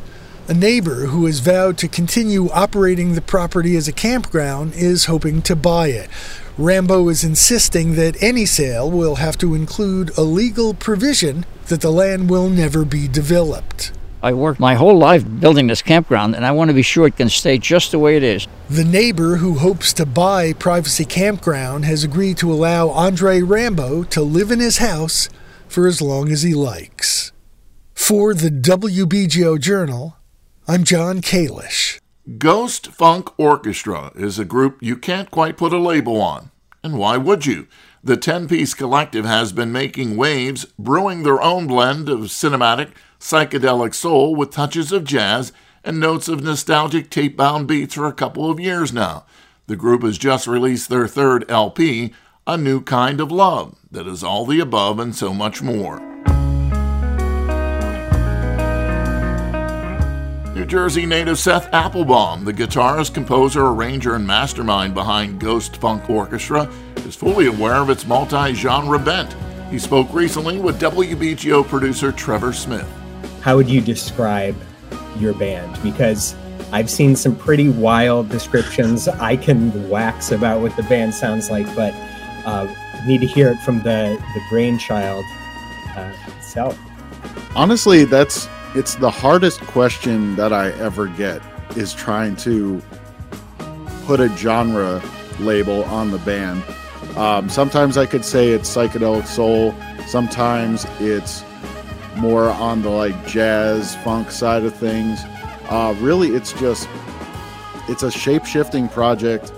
A 0.48 0.54
neighbor 0.54 1.06
who 1.06 1.26
has 1.26 1.38
vowed 1.38 1.78
to 1.78 1.86
continue 1.86 2.50
operating 2.50 3.14
the 3.14 3.20
property 3.20 3.76
as 3.76 3.86
a 3.86 3.92
campground 3.92 4.74
is 4.74 5.04
hoping 5.04 5.42
to 5.42 5.54
buy 5.54 5.88
it. 5.88 6.10
Rambo 6.58 7.08
is 7.08 7.22
insisting 7.22 7.94
that 7.94 8.20
any 8.22 8.44
sale 8.46 8.90
will 8.90 9.14
have 9.14 9.38
to 9.38 9.54
include 9.54 10.10
a 10.18 10.22
legal 10.22 10.74
provision 10.74 11.46
that 11.68 11.80
the 11.80 11.92
land 11.92 12.28
will 12.28 12.50
never 12.50 12.84
be 12.84 13.06
developed. 13.06 13.92
I 14.22 14.34
worked 14.34 14.60
my 14.60 14.74
whole 14.74 14.98
life 14.98 15.24
building 15.40 15.66
this 15.66 15.80
campground, 15.80 16.34
and 16.34 16.44
I 16.44 16.50
want 16.50 16.68
to 16.68 16.74
be 16.74 16.82
sure 16.82 17.06
it 17.06 17.16
can 17.16 17.30
stay 17.30 17.56
just 17.56 17.90
the 17.90 17.98
way 17.98 18.16
it 18.16 18.22
is. 18.22 18.46
The 18.68 18.84
neighbor 18.84 19.36
who 19.36 19.54
hopes 19.54 19.94
to 19.94 20.04
buy 20.04 20.52
Privacy 20.52 21.06
Campground 21.06 21.86
has 21.86 22.04
agreed 22.04 22.36
to 22.38 22.52
allow 22.52 22.90
Andre 22.90 23.40
Rambo 23.40 24.04
to 24.04 24.22
live 24.22 24.50
in 24.50 24.60
his 24.60 24.78
house 24.78 25.30
for 25.68 25.86
as 25.86 26.02
long 26.02 26.30
as 26.30 26.42
he 26.42 26.52
likes. 26.52 27.32
For 27.94 28.34
the 28.34 28.50
WBGO 28.50 29.58
Journal, 29.58 30.16
I'm 30.68 30.84
Jon 30.84 31.22
Kalish. 31.22 31.98
Ghost 32.36 32.88
Funk 32.88 33.30
Orchestra 33.38 34.12
is 34.14 34.38
a 34.38 34.44
group 34.44 34.78
you 34.82 34.96
can't 34.96 35.30
quite 35.30 35.56
put 35.56 35.72
a 35.72 35.78
label 35.78 36.20
on. 36.20 36.50
And 36.84 36.98
why 36.98 37.16
would 37.16 37.46
you? 37.46 37.68
The 38.02 38.16
10 38.16 38.48
piece 38.48 38.72
collective 38.74 39.24
has 39.24 39.52
been 39.52 39.72
making 39.72 40.16
waves, 40.16 40.66
brewing 40.78 41.22
their 41.22 41.40
own 41.40 41.66
blend 41.66 42.08
of 42.08 42.20
cinematic, 42.20 42.92
psychedelic 43.20 43.94
soul 43.94 44.34
with 44.34 44.50
touches 44.50 44.90
of 44.90 45.04
jazz 45.04 45.52
and 45.84 46.00
notes 46.00 46.26
of 46.26 46.42
nostalgic 46.42 47.10
tape 47.10 47.36
bound 47.36 47.68
beats 47.68 47.94
for 47.94 48.06
a 48.06 48.12
couple 48.12 48.50
of 48.50 48.58
years 48.58 48.92
now. 48.92 49.24
The 49.66 49.76
group 49.76 50.02
has 50.02 50.18
just 50.18 50.46
released 50.46 50.88
their 50.88 51.06
third 51.06 51.48
LP, 51.48 52.12
A 52.46 52.56
New 52.56 52.82
Kind 52.82 53.20
of 53.20 53.30
Love, 53.30 53.76
that 53.92 54.06
is 54.06 54.24
all 54.24 54.44
the 54.46 54.58
above 54.58 54.98
and 54.98 55.14
so 55.14 55.32
much 55.32 55.62
more. 55.62 56.00
New 60.54 60.66
Jersey 60.66 61.06
native 61.06 61.38
Seth 61.38 61.72
Applebaum, 61.72 62.44
the 62.44 62.52
guitarist, 62.52 63.14
composer, 63.14 63.66
arranger, 63.66 64.14
and 64.14 64.26
mastermind 64.26 64.94
behind 64.94 65.40
Ghost 65.40 65.76
Funk 65.76 66.10
Orchestra, 66.10 66.70
is 66.96 67.14
fully 67.14 67.46
aware 67.46 67.76
of 67.76 67.88
its 67.88 68.06
multi 68.06 68.52
genre 68.54 68.98
bent. 68.98 69.34
He 69.70 69.78
spoke 69.78 70.12
recently 70.12 70.58
with 70.58 70.80
WBGO 70.80 71.66
producer 71.66 72.12
Trevor 72.12 72.52
Smith. 72.52 72.99
How 73.40 73.56
would 73.56 73.68
you 73.68 73.80
describe 73.80 74.56
your 75.18 75.34
band? 75.34 75.82
Because 75.82 76.34
I've 76.72 76.90
seen 76.90 77.16
some 77.16 77.34
pretty 77.34 77.68
wild 77.68 78.28
descriptions. 78.28 79.08
I 79.08 79.36
can 79.36 79.88
wax 79.88 80.30
about 80.30 80.60
what 80.60 80.76
the 80.76 80.82
band 80.84 81.14
sounds 81.14 81.50
like, 81.50 81.66
but 81.74 81.92
uh, 82.44 82.72
need 83.06 83.20
to 83.22 83.26
hear 83.26 83.48
it 83.50 83.58
from 83.60 83.78
the, 83.78 84.22
the 84.34 84.40
brainchild 84.50 85.24
uh, 85.96 86.12
itself. 86.36 86.78
Honestly, 87.56 88.04
that's 88.04 88.48
it's 88.74 88.94
the 88.94 89.10
hardest 89.10 89.60
question 89.62 90.36
that 90.36 90.52
I 90.52 90.70
ever 90.72 91.08
get 91.08 91.42
is 91.76 91.92
trying 91.92 92.36
to 92.36 92.80
put 94.04 94.20
a 94.20 94.28
genre 94.36 95.02
label 95.40 95.82
on 95.84 96.10
the 96.10 96.18
band. 96.18 96.62
Um, 97.16 97.48
sometimes 97.48 97.96
I 97.96 98.06
could 98.06 98.24
say 98.24 98.50
it's 98.50 98.72
psychedelic 98.72 99.26
soul. 99.26 99.74
Sometimes 100.06 100.86
it's 101.00 101.42
more 102.16 102.50
on 102.50 102.82
the 102.82 102.90
like 102.90 103.26
jazz 103.26 103.94
funk 103.96 104.30
side 104.30 104.64
of 104.64 104.74
things. 104.74 105.20
Uh, 105.68 105.94
really, 106.00 106.28
it's 106.28 106.52
just 106.54 106.88
it's 107.88 108.02
a 108.02 108.10
shape 108.10 108.44
shifting 108.44 108.88
project 108.88 109.52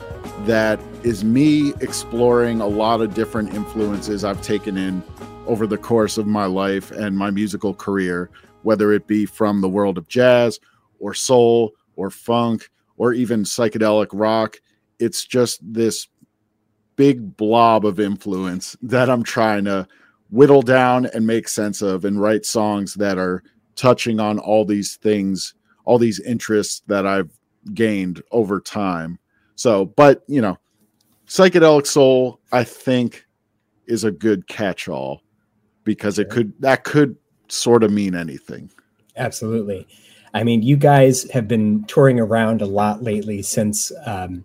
that 0.44 0.80
is 1.02 1.24
me 1.24 1.72
exploring 1.80 2.60
a 2.60 2.66
lot 2.66 3.00
of 3.00 3.14
different 3.14 3.54
influences 3.54 4.24
I've 4.24 4.42
taken 4.42 4.76
in 4.76 5.02
over 5.46 5.66
the 5.66 5.78
course 5.78 6.18
of 6.18 6.26
my 6.26 6.46
life 6.46 6.90
and 6.92 7.16
my 7.16 7.30
musical 7.30 7.74
career 7.74 8.30
whether 8.62 8.92
it 8.92 9.06
be 9.06 9.26
from 9.26 9.60
the 9.60 9.68
world 9.68 9.98
of 9.98 10.08
jazz 10.08 10.58
or 10.98 11.14
soul 11.14 11.72
or 11.96 12.10
funk 12.10 12.70
or 12.96 13.12
even 13.12 13.42
psychedelic 13.44 14.08
rock. 14.12 14.60
It's 14.98 15.24
just 15.24 15.60
this 15.62 16.08
big 16.96 17.36
blob 17.36 17.84
of 17.84 18.00
influence 18.00 18.76
that 18.82 19.10
I'm 19.10 19.22
trying 19.22 19.64
to 19.64 19.86
whittle 20.32 20.62
down 20.62 21.06
and 21.06 21.26
make 21.26 21.46
sense 21.46 21.82
of 21.82 22.04
and 22.04 22.20
write 22.20 22.44
songs 22.44 22.94
that 22.94 23.18
are 23.18 23.44
touching 23.76 24.18
on 24.18 24.38
all 24.38 24.64
these 24.64 24.96
things, 24.96 25.54
all 25.84 25.98
these 25.98 26.18
interests 26.20 26.82
that 26.86 27.06
I've 27.06 27.30
gained 27.74 28.22
over 28.32 28.58
time. 28.58 29.18
So, 29.54 29.84
but 29.84 30.24
you 30.26 30.40
know, 30.40 30.58
psychedelic 31.28 31.86
soul, 31.86 32.40
I 32.50 32.64
think, 32.64 33.26
is 33.86 34.04
a 34.04 34.10
good 34.10 34.48
catch 34.48 34.88
all 34.88 35.22
because 35.84 36.18
it 36.18 36.30
could 36.30 36.52
that 36.60 36.84
could 36.84 37.14
sort 37.48 37.84
of 37.84 37.92
mean 37.92 38.14
anything. 38.14 38.70
Absolutely. 39.16 39.86
I 40.34 40.44
mean, 40.44 40.62
you 40.62 40.76
guys 40.76 41.30
have 41.30 41.46
been 41.46 41.84
touring 41.84 42.18
around 42.18 42.62
a 42.62 42.66
lot 42.66 43.02
lately 43.02 43.42
since 43.42 43.92
um, 44.06 44.44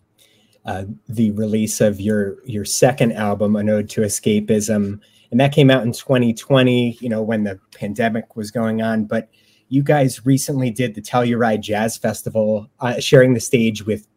uh, 0.66 0.84
the 1.08 1.32
release 1.32 1.80
of 1.80 2.02
your 2.02 2.44
your 2.46 2.66
second 2.66 3.14
album, 3.14 3.56
An 3.56 3.70
Ode 3.70 3.90
to 3.92 4.02
Escapism, 4.02 5.00
and 5.32 5.40
that 5.40 5.54
came 5.54 5.70
out 5.70 5.84
in 5.84 5.92
2020. 5.92 6.98
You 7.02 7.10
know, 7.10 7.22
when 7.22 7.44
the 7.44 7.60
pandemic 7.76 8.36
was 8.36 8.52
going 8.52 8.82
on, 8.82 9.06
but 9.06 9.30
you 9.70 9.84
guys 9.84 10.26
recently 10.26 10.72
did 10.72 10.96
the 10.96 11.02
Telluride 11.02 11.62
Jazz 11.62 11.98
Festival, 11.98 12.70
uh, 12.80 13.00
sharing 13.00 13.34
the 13.34 13.40
stage 13.40 13.86
with 13.86 14.08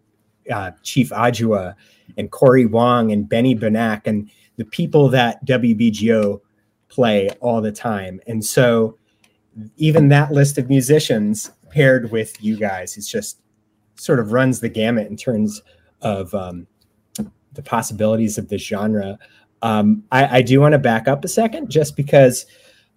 uh, 0.50 0.72
Chief 0.82 1.10
Adjuah 1.10 1.74
and 2.16 2.30
Cory 2.30 2.66
Wong 2.66 3.10
and 3.12 3.28
Benny 3.28 3.54
Benack 3.54 4.02
and 4.06 4.30
the 4.56 4.64
people 4.64 5.08
that 5.08 5.44
WBGO 5.46 6.40
play 6.88 7.30
all 7.40 7.60
the 7.60 7.72
time. 7.72 8.20
And 8.26 8.44
so 8.44 8.96
even 9.76 10.08
that 10.08 10.32
list 10.32 10.58
of 10.58 10.68
musicians 10.68 11.50
paired 11.70 12.10
with 12.10 12.42
you 12.42 12.56
guys, 12.56 12.96
it's 12.96 13.10
just 13.10 13.40
sort 13.96 14.18
of 14.18 14.32
runs 14.32 14.60
the 14.60 14.68
gamut 14.68 15.08
in 15.08 15.16
terms 15.16 15.62
of 16.02 16.34
um, 16.34 16.66
the 17.52 17.62
possibilities 17.62 18.38
of 18.38 18.48
this 18.48 18.62
genre. 18.62 19.18
Um, 19.62 20.04
I, 20.10 20.38
I, 20.38 20.42
do 20.42 20.60
want 20.60 20.72
to 20.72 20.78
back 20.78 21.06
up 21.06 21.24
a 21.24 21.28
second 21.28 21.70
just 21.70 21.94
because, 21.94 22.46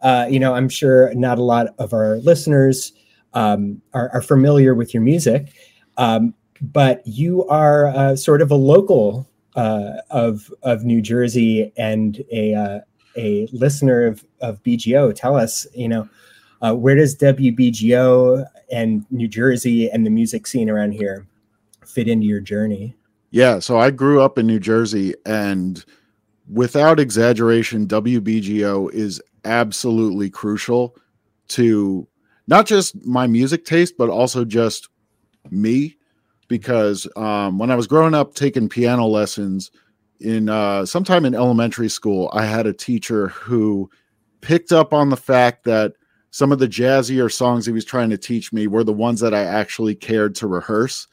uh, 0.01 0.27
you 0.29 0.39
know, 0.39 0.53
I'm 0.53 0.69
sure 0.69 1.13
not 1.13 1.37
a 1.37 1.43
lot 1.43 1.67
of 1.77 1.93
our 1.93 2.17
listeners 2.17 2.93
um, 3.33 3.81
are, 3.93 4.09
are, 4.13 4.21
familiar 4.21 4.73
with 4.73 4.93
your 4.93 5.03
music, 5.03 5.51
um, 5.97 6.33
but 6.61 7.05
you 7.05 7.45
are 7.47 7.87
uh, 7.87 8.15
sort 8.15 8.41
of 8.41 8.49
a 8.49 8.55
local 8.55 9.27
uh, 9.55 9.97
of, 10.09 10.49
of 10.61 10.85
New 10.85 11.01
Jersey 11.01 11.73
and 11.75 12.23
a, 12.31 12.53
uh, 12.53 12.79
a 13.17 13.47
listener 13.51 14.05
of, 14.05 14.23
of 14.39 14.61
BGO, 14.63 15.13
tell 15.13 15.35
us, 15.35 15.67
you 15.73 15.87
know, 15.89 16.07
uh, 16.61 16.73
where 16.73 16.95
does 16.95 17.15
WBGO 17.17 18.45
and 18.71 19.05
New 19.11 19.27
Jersey 19.27 19.89
and 19.89 20.05
the 20.05 20.09
music 20.09 20.47
scene 20.47 20.69
around 20.69 20.93
here 20.93 21.27
fit 21.85 22.07
into 22.07 22.25
your 22.25 22.39
journey? 22.39 22.95
Yeah, 23.31 23.59
so 23.59 23.77
I 23.77 23.91
grew 23.91 24.21
up 24.21 24.37
in 24.37 24.47
New 24.47 24.59
Jersey, 24.59 25.15
and 25.25 25.83
without 26.51 26.99
exaggeration, 26.99 27.87
WBGO 27.87 28.91
is 28.93 29.21
absolutely 29.45 30.29
crucial 30.29 30.95
to 31.49 32.07
not 32.47 32.65
just 32.65 32.95
my 33.05 33.27
music 33.27 33.65
taste, 33.65 33.95
but 33.97 34.09
also 34.09 34.45
just 34.45 34.89
me. 35.49 35.97
Because 36.49 37.07
um, 37.15 37.57
when 37.57 37.71
I 37.71 37.75
was 37.75 37.87
growing 37.87 38.13
up 38.13 38.35
taking 38.35 38.69
piano 38.69 39.07
lessons, 39.07 39.71
in 40.19 40.49
uh, 40.49 40.85
sometime 40.85 41.25
in 41.25 41.35
elementary 41.35 41.89
school, 41.89 42.29
I 42.33 42.45
had 42.45 42.67
a 42.67 42.73
teacher 42.73 43.29
who 43.29 43.89
picked 44.41 44.71
up 44.71 44.93
on 44.93 45.09
the 45.09 45.17
fact 45.17 45.63
that 45.65 45.93
some 46.31 46.51
of 46.51 46.59
the 46.59 46.67
jazzier 46.67 47.31
songs 47.31 47.65
he 47.65 47.71
was 47.71 47.85
trying 47.85 48.09
to 48.09 48.17
teach 48.17 48.51
me 48.51 48.67
were 48.67 48.83
the 48.83 48.93
ones 48.93 49.19
that 49.19 49.33
I 49.33 49.43
actually 49.43 49.95
cared 49.95 50.33
to 50.35 50.47
rehearse. 50.47 51.07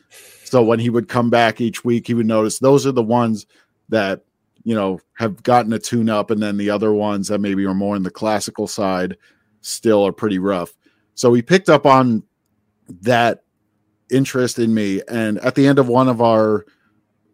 So 0.45 0.63
when 0.63 0.79
he 0.79 0.91
would 0.91 1.09
come 1.09 1.31
back 1.31 1.61
each 1.61 1.85
week, 1.85 2.07
he 2.07 2.15
would 2.15 2.27
notice 2.27 2.59
those 2.59 2.87
are 2.87 2.93
the 2.93 3.03
ones 3.03 3.47
that 3.89 4.25
you 4.65 4.75
know 4.75 5.01
have 5.19 5.43
gotten 5.43 5.73
a 5.73 5.79
tune 5.79 6.09
up, 6.09 6.31
and 6.31 6.43
then 6.43 6.57
the 6.57 6.71
other 6.71 6.93
ones 6.93 7.29
that 7.29 7.41
maybe 7.41 7.65
are 7.67 7.75
more 7.75 7.97
in 7.97 8.03
the 8.03 8.11
classical 8.11 8.67
side 8.67 9.17
still 9.61 10.07
are 10.07 10.13
pretty 10.13 10.39
rough. 10.39 10.73
So 11.15 11.33
he 11.33 11.43
picked 11.43 11.69
up 11.69 11.87
on 11.87 12.23
that 13.03 13.45
interest 14.11 14.59
in 14.59 14.75
me, 14.75 15.03
and 15.09 15.39
at 15.39 15.55
the 15.55 15.67
end 15.67 15.79
of 15.79 15.89
one 15.89 16.09
of 16.09 16.21
our 16.21 16.67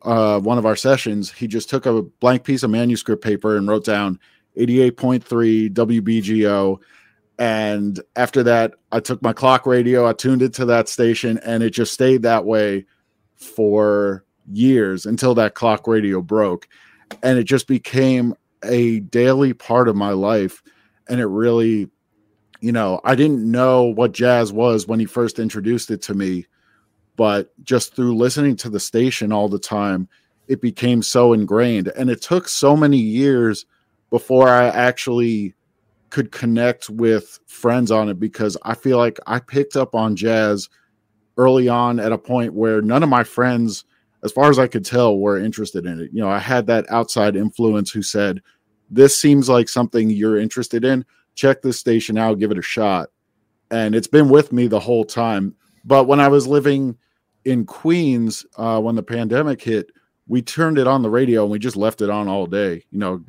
uh, 0.03 0.39
one 0.41 0.59
of 0.59 0.67
our 0.67 0.77
sessions, 0.77 1.33
he 1.33 1.47
just 1.47 1.69
took 1.69 1.87
a 1.87 2.03
blank 2.03 2.45
piece 2.45 2.63
of 2.63 2.71
manuscript 2.71 3.23
paper 3.23 3.57
and 3.57 3.69
wrote 3.69 3.85
down 3.85 4.21
88.3 4.57 5.71
WBGO. 5.73 6.79
And 7.39 8.01
after 8.15 8.43
that, 8.45 8.75
I 8.93 9.01
took 9.01 9.21
my 9.21 9.33
clock 9.33 9.67
radio, 9.67 10.09
I 10.09 10.13
tuned 10.13 10.43
it 10.43 10.55
to 10.55 10.65
that 10.67 10.89
station, 10.89 11.39
and 11.45 11.63
it 11.63 11.71
just 11.71 11.93
stayed 11.93 12.23
that 12.23 12.45
way 12.45 12.87
for 13.35 14.25
years 14.51 15.07
until 15.07 15.35
that 15.35 15.55
clock 15.55 15.87
radio 15.87 16.23
broke. 16.23 16.69
And 17.23 17.39
it 17.39 17.45
just 17.45 17.67
became 17.67 18.35
a 18.65 19.01
daily 19.01 19.53
part 19.53 19.89
of 19.89 19.97
my 19.97 20.11
life. 20.11 20.63
And 21.09 21.21
it 21.21 21.27
really, 21.27 21.89
you 22.61 22.73
know, 22.73 23.01
I 23.05 23.15
didn't 23.15 23.49
know 23.49 23.85
what 23.85 24.13
jazz 24.13 24.53
was 24.53 24.87
when 24.87 24.99
he 24.99 25.07
first 25.07 25.39
introduced 25.39 25.91
it 25.91 26.03
to 26.03 26.15
me 26.15 26.47
but 27.17 27.53
just 27.65 27.95
through 27.95 28.15
listening 28.15 28.57
to 28.57 28.69
the 28.69 28.81
station 28.81 29.33
all 29.33 29.49
the 29.49 29.59
time 29.59 30.09
it 30.49 30.61
became 30.61 31.03
so 31.03 31.33
ingrained 31.33 31.89
and 31.89 32.09
it 32.11 32.23
took 32.23 32.49
so 32.49 32.77
many 32.77 32.99
years 32.99 33.67
before 34.11 34.49
i 34.49 34.67
actually 34.69 35.55
could 36.11 36.31
connect 36.31 36.89
with 36.89 37.41
friends 37.47 37.91
on 37.91 38.09
it 38.09 38.21
because 38.21 38.57
i 38.63 38.75
feel 38.75 38.99
like 38.99 39.19
i 39.27 39.41
picked 39.41 39.77
up 39.77 39.95
on 39.95 40.15
jazz 40.15 40.69
early 41.37 41.69
on 41.69 41.99
at 41.99 42.13
a 42.13 42.19
point 42.19 42.55
where 42.55 42.81
none 42.81 43.03
of 43.03 43.09
my 43.09 43.25
friends 43.25 43.85
as 44.27 44.33
far 44.33 44.51
as 44.51 44.59
i 44.59 44.67
could 44.67 44.85
tell 44.85 45.19
were 45.19 45.39
interested 45.39 45.87
in 45.87 45.99
it 45.99 46.11
you 46.13 46.21
know 46.21 46.29
i 46.29 46.39
had 46.39 46.67
that 46.67 46.85
outside 46.91 47.35
influence 47.35 47.91
who 47.91 48.03
said 48.03 48.43
this 48.91 49.19
seems 49.19 49.49
like 49.49 49.69
something 49.69 50.11
you're 50.11 50.39
interested 50.39 50.85
in 50.85 51.03
check 51.35 51.63
this 51.63 51.79
station 51.79 52.19
out 52.19 52.39
give 52.39 52.51
it 52.51 52.59
a 52.59 52.63
shot 52.63 53.09
and 53.71 53.95
it's 53.95 54.07
been 54.07 54.29
with 54.29 54.53
me 54.53 54.67
the 54.67 54.81
whole 54.81 55.05
time. 55.05 55.55
But 55.85 56.07
when 56.07 56.21
I 56.21 56.29
was 56.29 56.47
living 56.47 56.97
in 57.45 57.65
Queens, 57.65 58.45
uh, 58.57 58.81
when 58.81 58.97
the 58.97 59.03
pandemic 59.03 59.63
hit, 59.63 59.91
we 60.29 60.43
turned 60.43 60.79
it 60.79 60.87
on 60.87 61.03
the 61.03 61.11
radio 61.11 61.43
and 61.43 61.51
we 61.51 61.59
just 61.59 61.77
left 61.77 62.01
it 62.01 62.11
on 62.11 62.29
all 62.29 62.47
day, 62.47 62.85
you 62.91 62.99
know, 62.99 63.23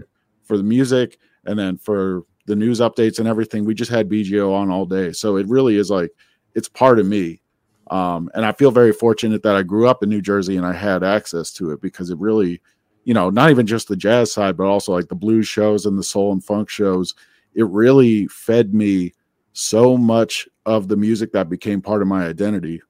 for 0.43 0.57
the 0.57 0.63
music 0.63 1.19
and 1.45 1.57
then 1.57 1.77
for 1.77 2.23
the 2.45 2.55
news 2.55 2.79
updates 2.79 3.19
and 3.19 3.27
everything. 3.27 3.65
We 3.65 3.75
just 3.75 3.91
had 3.91 4.09
BGO 4.09 4.53
on 4.53 4.71
all 4.71 4.85
day. 4.85 5.11
So 5.11 5.37
it 5.37 5.47
really 5.47 5.77
is 5.77 5.89
like 5.89 6.11
it's 6.55 6.69
part 6.69 6.99
of 6.99 7.05
me. 7.05 7.41
Um, 7.89 8.29
and 8.33 8.45
I 8.45 8.51
feel 8.51 8.71
very 8.71 8.91
fortunate 8.91 9.43
that 9.43 9.55
I 9.55 9.63
grew 9.63 9.87
up 9.87 10.03
in 10.03 10.09
New 10.09 10.21
Jersey 10.21 10.57
and 10.57 10.65
I 10.65 10.73
had 10.73 11.03
access 11.03 11.51
to 11.53 11.71
it 11.71 11.81
because 11.81 12.09
it 12.09 12.17
really, 12.17 12.61
you 13.03 13.13
know, 13.13 13.29
not 13.29 13.49
even 13.49 13.65
just 13.65 13.87
the 13.87 13.95
jazz 13.95 14.31
side, 14.31 14.57
but 14.57 14.67
also 14.67 14.91
like 14.91 15.07
the 15.07 15.15
blues 15.15 15.47
shows 15.47 15.85
and 15.85 15.97
the 15.97 16.03
soul 16.03 16.31
and 16.31 16.43
funk 16.43 16.69
shows. 16.69 17.15
It 17.53 17.67
really 17.67 18.27
fed 18.27 18.73
me 18.73 19.13
so 19.53 19.97
much 19.97 20.47
of 20.65 20.87
the 20.87 20.97
music 20.97 21.31
that 21.31 21.49
became 21.49 21.81
part 21.81 22.01
of 22.01 22.07
my 22.07 22.25
identity. 22.25 22.81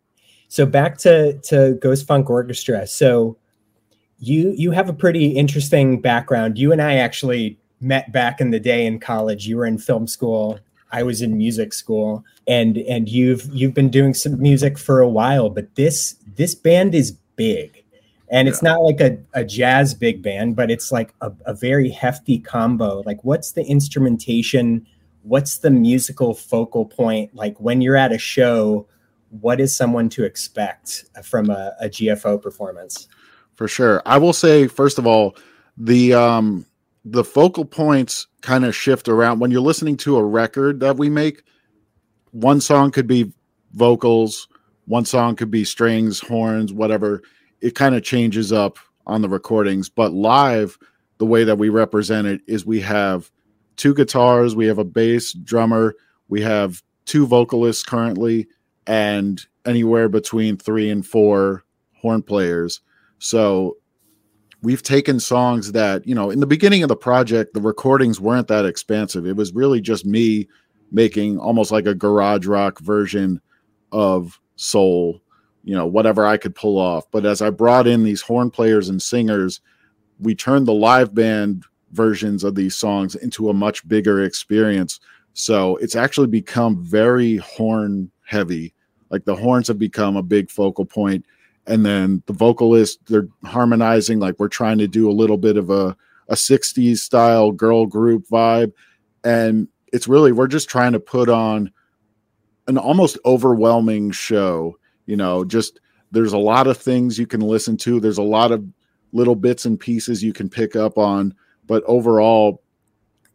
So 0.49 0.65
back 0.65 0.97
to 0.99 1.37
to 1.39 1.77
Ghost 1.81 2.07
Funk 2.07 2.29
Orchestra. 2.29 2.87
So 2.87 3.37
you 4.19 4.53
you 4.57 4.71
have 4.71 4.89
a 4.89 4.93
pretty 4.93 5.27
interesting 5.27 6.01
background. 6.01 6.57
You 6.57 6.71
and 6.71 6.81
I 6.81 6.95
actually 6.95 7.59
met 7.79 8.11
back 8.11 8.41
in 8.41 8.51
the 8.51 8.59
day 8.59 8.85
in 8.85 8.99
college. 8.99 9.47
You 9.47 9.57
were 9.57 9.65
in 9.65 9.77
film 9.77 10.07
school. 10.07 10.59
I 10.91 11.03
was 11.03 11.21
in 11.21 11.37
music 11.37 11.73
school, 11.73 12.23
and 12.47 12.77
and 12.77 13.09
you've 13.09 13.45
you've 13.53 13.73
been 13.73 13.89
doing 13.89 14.13
some 14.13 14.41
music 14.41 14.77
for 14.77 14.99
a 14.99 15.09
while. 15.09 15.49
But 15.49 15.75
this 15.75 16.15
this 16.35 16.55
band 16.55 16.95
is 16.95 17.11
big, 17.35 17.83
and 18.29 18.47
yeah. 18.47 18.51
it's 18.51 18.63
not 18.63 18.81
like 18.81 19.01
a, 19.01 19.17
a 19.33 19.43
jazz 19.43 19.93
big 19.93 20.21
band, 20.21 20.55
but 20.55 20.71
it's 20.71 20.91
like 20.91 21.13
a, 21.21 21.31
a 21.45 21.53
very 21.53 21.89
hefty 21.89 22.39
combo. 22.39 23.03
Like, 23.05 23.23
what's 23.23 23.51
the 23.51 23.63
instrumentation? 23.63 24.85
What's 25.23 25.57
the 25.57 25.71
musical 25.71 26.33
focal 26.33 26.85
point? 26.85 27.35
Like 27.35 27.59
when 27.59 27.81
you're 27.81 27.97
at 27.97 28.13
a 28.13 28.17
show, 28.17 28.87
what 29.29 29.59
is 29.59 29.75
someone 29.75 30.07
to 30.09 30.23
expect 30.23 31.05
from 31.23 31.49
a, 31.49 31.75
a 31.81 31.89
GFO 31.89 32.41
performance? 32.41 33.09
For 33.55 33.67
sure, 33.67 34.01
I 34.05 34.17
will 34.17 34.33
say 34.33 34.67
first 34.67 34.97
of 34.97 35.05
all, 35.05 35.35
the 35.77 36.13
um 36.13 36.65
the 37.11 37.23
focal 37.23 37.63
points 37.63 38.27
kind 38.41 38.65
of 38.65 38.75
shift 38.75 39.07
around 39.07 39.39
when 39.39 39.49
you're 39.49 39.61
listening 39.61 39.95
to 39.97 40.17
a 40.17 40.23
record 40.23 40.81
that 40.81 40.97
we 40.97 41.09
make. 41.09 41.43
One 42.31 42.59
song 42.59 42.91
could 42.91 43.07
be 43.07 43.31
vocals, 43.73 44.47
one 44.85 45.05
song 45.05 45.35
could 45.35 45.49
be 45.49 45.63
strings, 45.63 46.19
horns, 46.19 46.73
whatever. 46.73 47.21
It 47.61 47.75
kind 47.75 47.95
of 47.95 48.03
changes 48.03 48.51
up 48.51 48.77
on 49.05 49.21
the 49.21 49.29
recordings, 49.29 49.89
but 49.89 50.11
live, 50.11 50.77
the 51.17 51.25
way 51.25 51.45
that 51.45 51.57
we 51.57 51.69
represent 51.69 52.27
it 52.27 52.41
is 52.45 52.65
we 52.65 52.81
have 52.81 53.31
two 53.77 53.93
guitars, 53.93 54.55
we 54.55 54.67
have 54.67 54.77
a 54.77 54.83
bass 54.83 55.31
drummer, 55.31 55.95
we 56.27 56.41
have 56.41 56.83
two 57.05 57.25
vocalists 57.25 57.83
currently, 57.83 58.47
and 58.85 59.45
anywhere 59.65 60.09
between 60.09 60.57
three 60.57 60.89
and 60.89 61.05
four 61.05 61.63
horn 62.01 62.21
players. 62.21 62.81
So 63.19 63.77
we've 64.61 64.83
taken 64.83 65.19
songs 65.19 65.71
that 65.71 66.05
you 66.07 66.15
know 66.15 66.29
in 66.29 66.39
the 66.39 66.47
beginning 66.47 66.83
of 66.83 66.89
the 66.89 66.95
project 66.95 67.53
the 67.53 67.61
recordings 67.61 68.19
weren't 68.19 68.47
that 68.47 68.65
expansive. 68.65 69.25
It 69.25 69.35
was 69.35 69.53
really 69.53 69.81
just 69.81 70.05
me 70.05 70.47
making 70.91 71.37
almost 71.37 71.71
like 71.71 71.85
a 71.85 71.95
garage 71.95 72.45
rock 72.45 72.79
version 72.79 73.41
of 73.91 74.39
soul 74.55 75.21
you 75.63 75.75
know 75.75 75.85
whatever 75.85 76.25
i 76.25 76.37
could 76.37 76.55
pull 76.55 76.77
off. 76.77 77.09
But 77.11 77.25
as 77.25 77.41
i 77.41 77.49
brought 77.49 77.87
in 77.87 78.03
these 78.03 78.21
horn 78.21 78.49
players 78.49 78.89
and 78.89 79.01
singers 79.01 79.61
we 80.19 80.33
turned 80.35 80.67
the 80.67 80.73
live 80.73 81.13
band 81.13 81.63
versions 81.91 82.43
of 82.43 82.55
these 82.55 82.75
songs 82.75 83.15
into 83.15 83.49
a 83.49 83.53
much 83.53 83.87
bigger 83.87 84.23
experience. 84.23 84.99
So 85.33 85.77
it's 85.77 85.95
actually 85.95 86.27
become 86.27 86.83
very 86.83 87.37
horn 87.37 88.11
heavy. 88.25 88.73
Like 89.09 89.25
the 89.25 89.35
horns 89.35 89.67
have 89.67 89.79
become 89.79 90.17
a 90.17 90.23
big 90.23 90.49
focal 90.49 90.85
point 90.85 91.25
and 91.67 91.85
then 91.85 92.23
the 92.25 92.33
vocalist 92.33 92.99
they're 93.07 93.27
harmonizing 93.43 94.19
like 94.19 94.39
we're 94.39 94.47
trying 94.47 94.77
to 94.77 94.87
do 94.87 95.09
a 95.09 95.13
little 95.13 95.37
bit 95.37 95.57
of 95.57 95.69
a 95.69 95.95
a 96.29 96.35
60s 96.35 96.97
style 96.97 97.51
girl 97.51 97.85
group 97.85 98.27
vibe. 98.27 98.73
And 99.23 99.67
it's 99.93 100.07
really 100.07 100.31
we're 100.31 100.47
just 100.47 100.69
trying 100.69 100.93
to 100.93 100.99
put 100.99 101.29
on 101.29 101.71
an 102.67 102.77
almost 102.77 103.17
overwhelming 103.25 104.11
show 104.11 104.77
you 105.05 105.15
know 105.15 105.45
just 105.45 105.79
there's 106.11 106.33
a 106.33 106.37
lot 106.37 106.67
of 106.67 106.77
things 106.77 107.19
you 107.19 107.27
can 107.27 107.41
listen 107.41 107.75
to. 107.77 107.99
There's 107.99 108.17
a 108.17 108.23
lot 108.23 108.51
of 108.51 108.65
little 109.11 109.35
bits 109.35 109.65
and 109.65 109.79
pieces 109.79 110.23
you 110.23 110.31
can 110.31 110.49
pick 110.49 110.75
up 110.75 110.97
on. 110.97 111.33
But 111.65 111.83
overall 111.85 112.61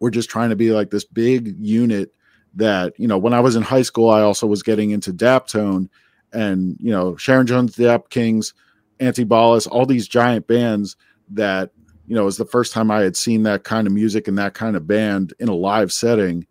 we're 0.02 0.10
just 0.10 0.28
trying 0.28 0.50
to 0.50 0.56
be 0.56 0.72
like 0.72 0.90
this 0.90 1.04
big 1.04 1.54
unit 1.60 2.12
that 2.54 2.92
you 2.98 3.06
know 3.06 3.16
when 3.16 3.32
i 3.32 3.40
was 3.40 3.56
in 3.56 3.62
high 3.62 3.82
school 3.82 4.10
i 4.10 4.20
also 4.20 4.46
was 4.46 4.62
getting 4.62 4.90
into 4.90 5.12
daptone 5.12 5.88
and 6.32 6.76
you 6.80 6.90
know 6.90 7.16
Sharon 7.16 7.46
Jones, 7.46 7.76
the 7.76 7.84
Dap 7.84 8.10
Kings, 8.10 8.54
Antibalas, 9.00 9.68
all 9.70 9.86
these 9.86 10.08
giant 10.08 10.46
bands 10.46 10.96
that 11.30 11.70
you 12.06 12.14
know 12.14 12.24
was 12.24 12.36
the 12.36 12.44
first 12.44 12.72
time 12.72 12.90
I 12.90 13.00
had 13.00 13.16
seen 13.16 13.42
that 13.44 13.64
kind 13.64 13.86
of 13.86 13.92
music 13.92 14.28
and 14.28 14.38
that 14.38 14.54
kind 14.54 14.76
of 14.76 14.86
band 14.86 15.34
in 15.38 15.48
a 15.48 15.54
live 15.54 15.92
setting, 15.92 16.46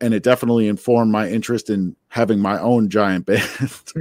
and 0.00 0.14
it 0.14 0.22
definitely 0.22 0.68
informed 0.68 1.12
my 1.12 1.28
interest 1.28 1.70
in 1.70 1.96
having 2.08 2.38
my 2.38 2.58
own 2.60 2.88
giant 2.88 3.26
band. 3.26 3.92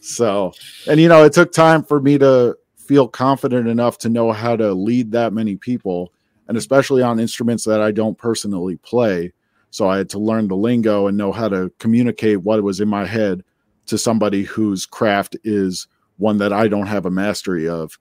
so, 0.00 0.52
and 0.88 1.00
you 1.00 1.08
know, 1.08 1.24
it 1.24 1.32
took 1.32 1.52
time 1.52 1.82
for 1.82 2.00
me 2.00 2.18
to 2.18 2.56
feel 2.76 3.06
confident 3.06 3.68
enough 3.68 3.98
to 3.98 4.08
know 4.08 4.32
how 4.32 4.56
to 4.56 4.72
lead 4.72 5.12
that 5.12 5.32
many 5.32 5.56
people, 5.56 6.12
and 6.48 6.56
especially 6.56 7.02
on 7.02 7.20
instruments 7.20 7.64
that 7.64 7.80
I 7.80 7.92
don't 7.92 8.18
personally 8.18 8.76
play. 8.76 9.32
So 9.72 9.88
I 9.88 9.98
had 9.98 10.10
to 10.10 10.18
learn 10.18 10.48
the 10.48 10.56
lingo 10.56 11.06
and 11.06 11.16
know 11.16 11.30
how 11.30 11.48
to 11.48 11.70
communicate 11.78 12.42
what 12.42 12.60
was 12.64 12.80
in 12.80 12.88
my 12.88 13.06
head 13.06 13.44
to 13.90 13.98
somebody 13.98 14.42
whose 14.42 14.86
craft 14.86 15.36
is 15.44 15.86
one 16.16 16.38
that 16.38 16.52
I 16.52 16.68
don't 16.68 16.86
have 16.86 17.06
a 17.06 17.10
mastery 17.10 17.68
of. 17.68 17.98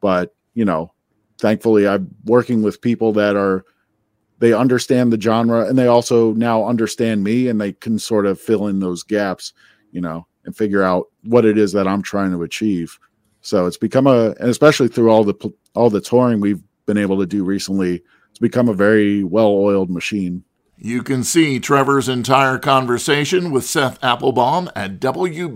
But, 0.00 0.34
you 0.54 0.64
know, 0.64 0.92
thankfully 1.38 1.88
I'm 1.88 2.08
working 2.24 2.62
with 2.62 2.80
people 2.80 3.12
that 3.14 3.36
are 3.36 3.64
they 4.38 4.54
understand 4.54 5.12
the 5.12 5.20
genre 5.20 5.66
and 5.66 5.78
they 5.78 5.86
also 5.86 6.32
now 6.32 6.64
understand 6.64 7.22
me 7.22 7.48
and 7.48 7.60
they 7.60 7.72
can 7.72 7.98
sort 7.98 8.24
of 8.24 8.40
fill 8.40 8.68
in 8.68 8.80
those 8.80 9.02
gaps, 9.02 9.52
you 9.92 10.00
know, 10.00 10.26
and 10.44 10.56
figure 10.56 10.82
out 10.82 11.08
what 11.24 11.44
it 11.44 11.58
is 11.58 11.72
that 11.72 11.86
I'm 11.86 12.02
trying 12.02 12.30
to 12.30 12.42
achieve. 12.42 12.98
So 13.42 13.66
it's 13.66 13.76
become 13.76 14.06
a 14.06 14.34
and 14.40 14.48
especially 14.48 14.88
through 14.88 15.10
all 15.10 15.24
the 15.24 15.52
all 15.74 15.90
the 15.90 16.00
touring 16.00 16.40
we've 16.40 16.62
been 16.86 16.98
able 16.98 17.18
to 17.18 17.26
do 17.26 17.44
recently, 17.44 18.02
it's 18.30 18.38
become 18.38 18.68
a 18.68 18.74
very 18.74 19.22
well-oiled 19.24 19.90
machine. 19.90 20.42
You 20.82 21.02
can 21.02 21.24
see 21.24 21.60
Trevor's 21.60 22.08
entire 22.08 22.56
conversation 22.58 23.50
with 23.50 23.66
Seth 23.66 24.02
Applebaum 24.02 24.70
at 24.74 24.98
WBGO.org. 24.98 25.50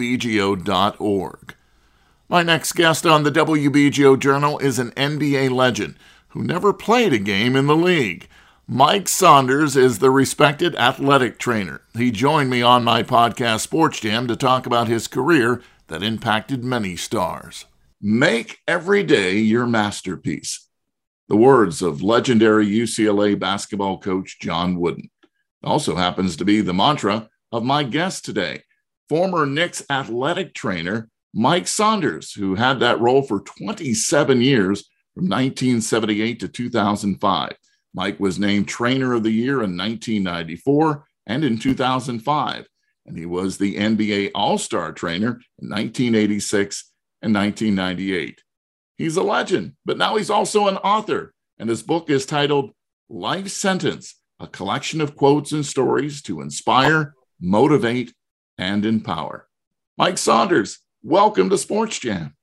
My 2.29 2.43
next 2.43 2.73
guest 2.73 3.07
on 3.07 3.23
the 3.23 3.33
WBGO 3.33 4.19
Journal 4.19 4.59
is 4.59 4.79
an 4.79 4.91
NBA 4.91 5.51
legend 5.51 5.97
who 6.29 6.43
never 6.43 6.75
played 6.75 7.15
a 7.15 7.19
game 7.19 7.57
in 7.57 7.69
the 7.69 7.75
league. 7.75 8.29
Mike 8.69 9.09
Saunders 9.09 9.77
is 9.77 9.99
the 9.99 10.11
respected 10.11 10.77
athletic 10.77 11.39
trainer. 11.39 11.81
He 11.97 12.11
joined 12.11 12.51
me 12.51 12.61
on 12.61 12.85
my 12.85 13.03
podcast 13.03 13.61
Sports 13.61 14.01
Jam 14.01 14.27
to 14.29 14.37
talk 14.37 14.67
about 14.67 14.89
his 14.89 15.09
career 15.09 15.63
that 15.87 16.03
impacted 16.03 16.63
many 16.63 16.97
stars. 16.97 17.65
Make 17.99 18.59
every 18.69 19.03
day 19.03 19.39
your 19.39 19.67
masterpiece. 19.67 20.69
The 21.31 21.37
words 21.37 21.81
of 21.81 22.03
legendary 22.03 22.67
UCLA 22.67 23.39
basketball 23.39 23.97
coach 23.99 24.39
John 24.39 24.79
Wooden 24.79 25.09
also 25.65 25.97
happens 25.97 26.37
to 26.37 26.45
be 26.45 26.61
the 26.61 26.75
mantra 26.75 27.29
of 27.53 27.65
my 27.65 27.83
guest 27.83 28.25
today, 28.25 28.63
former 29.09 29.47
Knicks 29.47 29.85
athletic 29.91 30.55
trainer 30.55 31.09
Mike 31.33 31.67
Saunders, 31.67 32.33
who 32.33 32.55
had 32.55 32.79
that 32.81 33.01
role 33.01 33.23
for 33.23 33.41
27 33.41 34.41
years 34.41 34.89
from 35.15 35.25
1978 35.25 36.41
to 36.41 36.49
2005. 36.49 37.53
Mike 37.93 38.21
was 38.21 38.39
named 38.39 38.69
Trainer 38.69 39.15
of 39.15 39.23
the 39.23 39.31
Year 39.31 39.63
in 39.63 39.77
1994 39.77 41.05
and 41.27 41.45
in 41.45 41.59
2005, 41.59 42.69
and 43.07 43.19
he 43.19 43.27
was 43.27 43.59
the 43.59 43.77
NBA 43.77 44.31
All 44.35 44.59
Star 44.59 44.93
trainer 44.93 45.41
in 45.61 45.69
1986 45.69 46.91
and 47.23 47.35
1998. 47.35 48.43
He's 48.97 49.17
a 49.17 49.23
legend, 49.23 49.75
but 49.85 49.99
now 49.99 50.17
he's 50.17 50.31
also 50.31 50.69
an 50.69 50.77
author, 50.79 51.35
and 51.59 51.69
his 51.69 51.83
book 51.83 52.11
is 52.11 52.27
titled 52.27 52.71
Life 53.09 53.49
Sentence 53.49 54.21
a 54.41 54.47
collection 54.47 55.01
of 55.01 55.17
quotes 55.17 55.53
and 55.53 55.65
stories 55.65 56.23
to 56.23 56.41
inspire, 56.41 57.15
motivate, 57.41 58.13
and 58.59 58.85
empower. 58.85 59.49
Mike 59.97 60.19
Saunders, 60.19 60.79
welcome 61.03 61.51
to 61.51 61.59
Sports 61.59 61.99
Jam. 61.99 62.35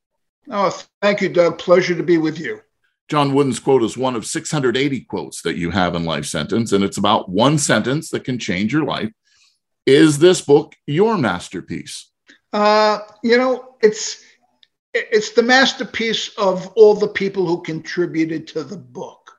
Oh, 0.49 0.69
thank 1.01 1.21
you, 1.21 1.29
Doug. 1.29 1.57
Pleasure 1.57 1.95
to 1.95 2.03
be 2.03 2.17
with 2.17 2.39
you. 2.39 2.61
John 3.09 3.33
Wooden's 3.33 3.59
quote 3.59 3.83
is 3.83 3.97
one 3.97 4.15
of 4.15 4.25
680 4.25 5.01
quotes 5.01 5.41
that 5.41 5.57
you 5.57 5.69
have 5.69 5.95
in 5.95 6.05
Life 6.05 6.25
Sentence, 6.25 6.71
and 6.71 6.83
it's 6.83 6.97
about 6.97 7.29
one 7.29 7.57
sentence 7.57 8.09
that 8.11 8.23
can 8.23 8.39
change 8.39 8.71
your 8.71 8.85
life. 8.85 9.11
Is 9.85 10.19
this 10.19 10.41
book 10.41 10.75
your 10.87 11.17
masterpiece? 11.17 12.09
Uh, 12.53 12.99
you 13.23 13.37
know, 13.37 13.75
it's 13.81 14.23
it's 14.93 15.31
the 15.31 15.43
masterpiece 15.43 16.29
of 16.37 16.67
all 16.75 16.95
the 16.95 17.07
people 17.07 17.45
who 17.45 17.61
contributed 17.61 18.47
to 18.47 18.63
the 18.63 18.77
book. 18.77 19.31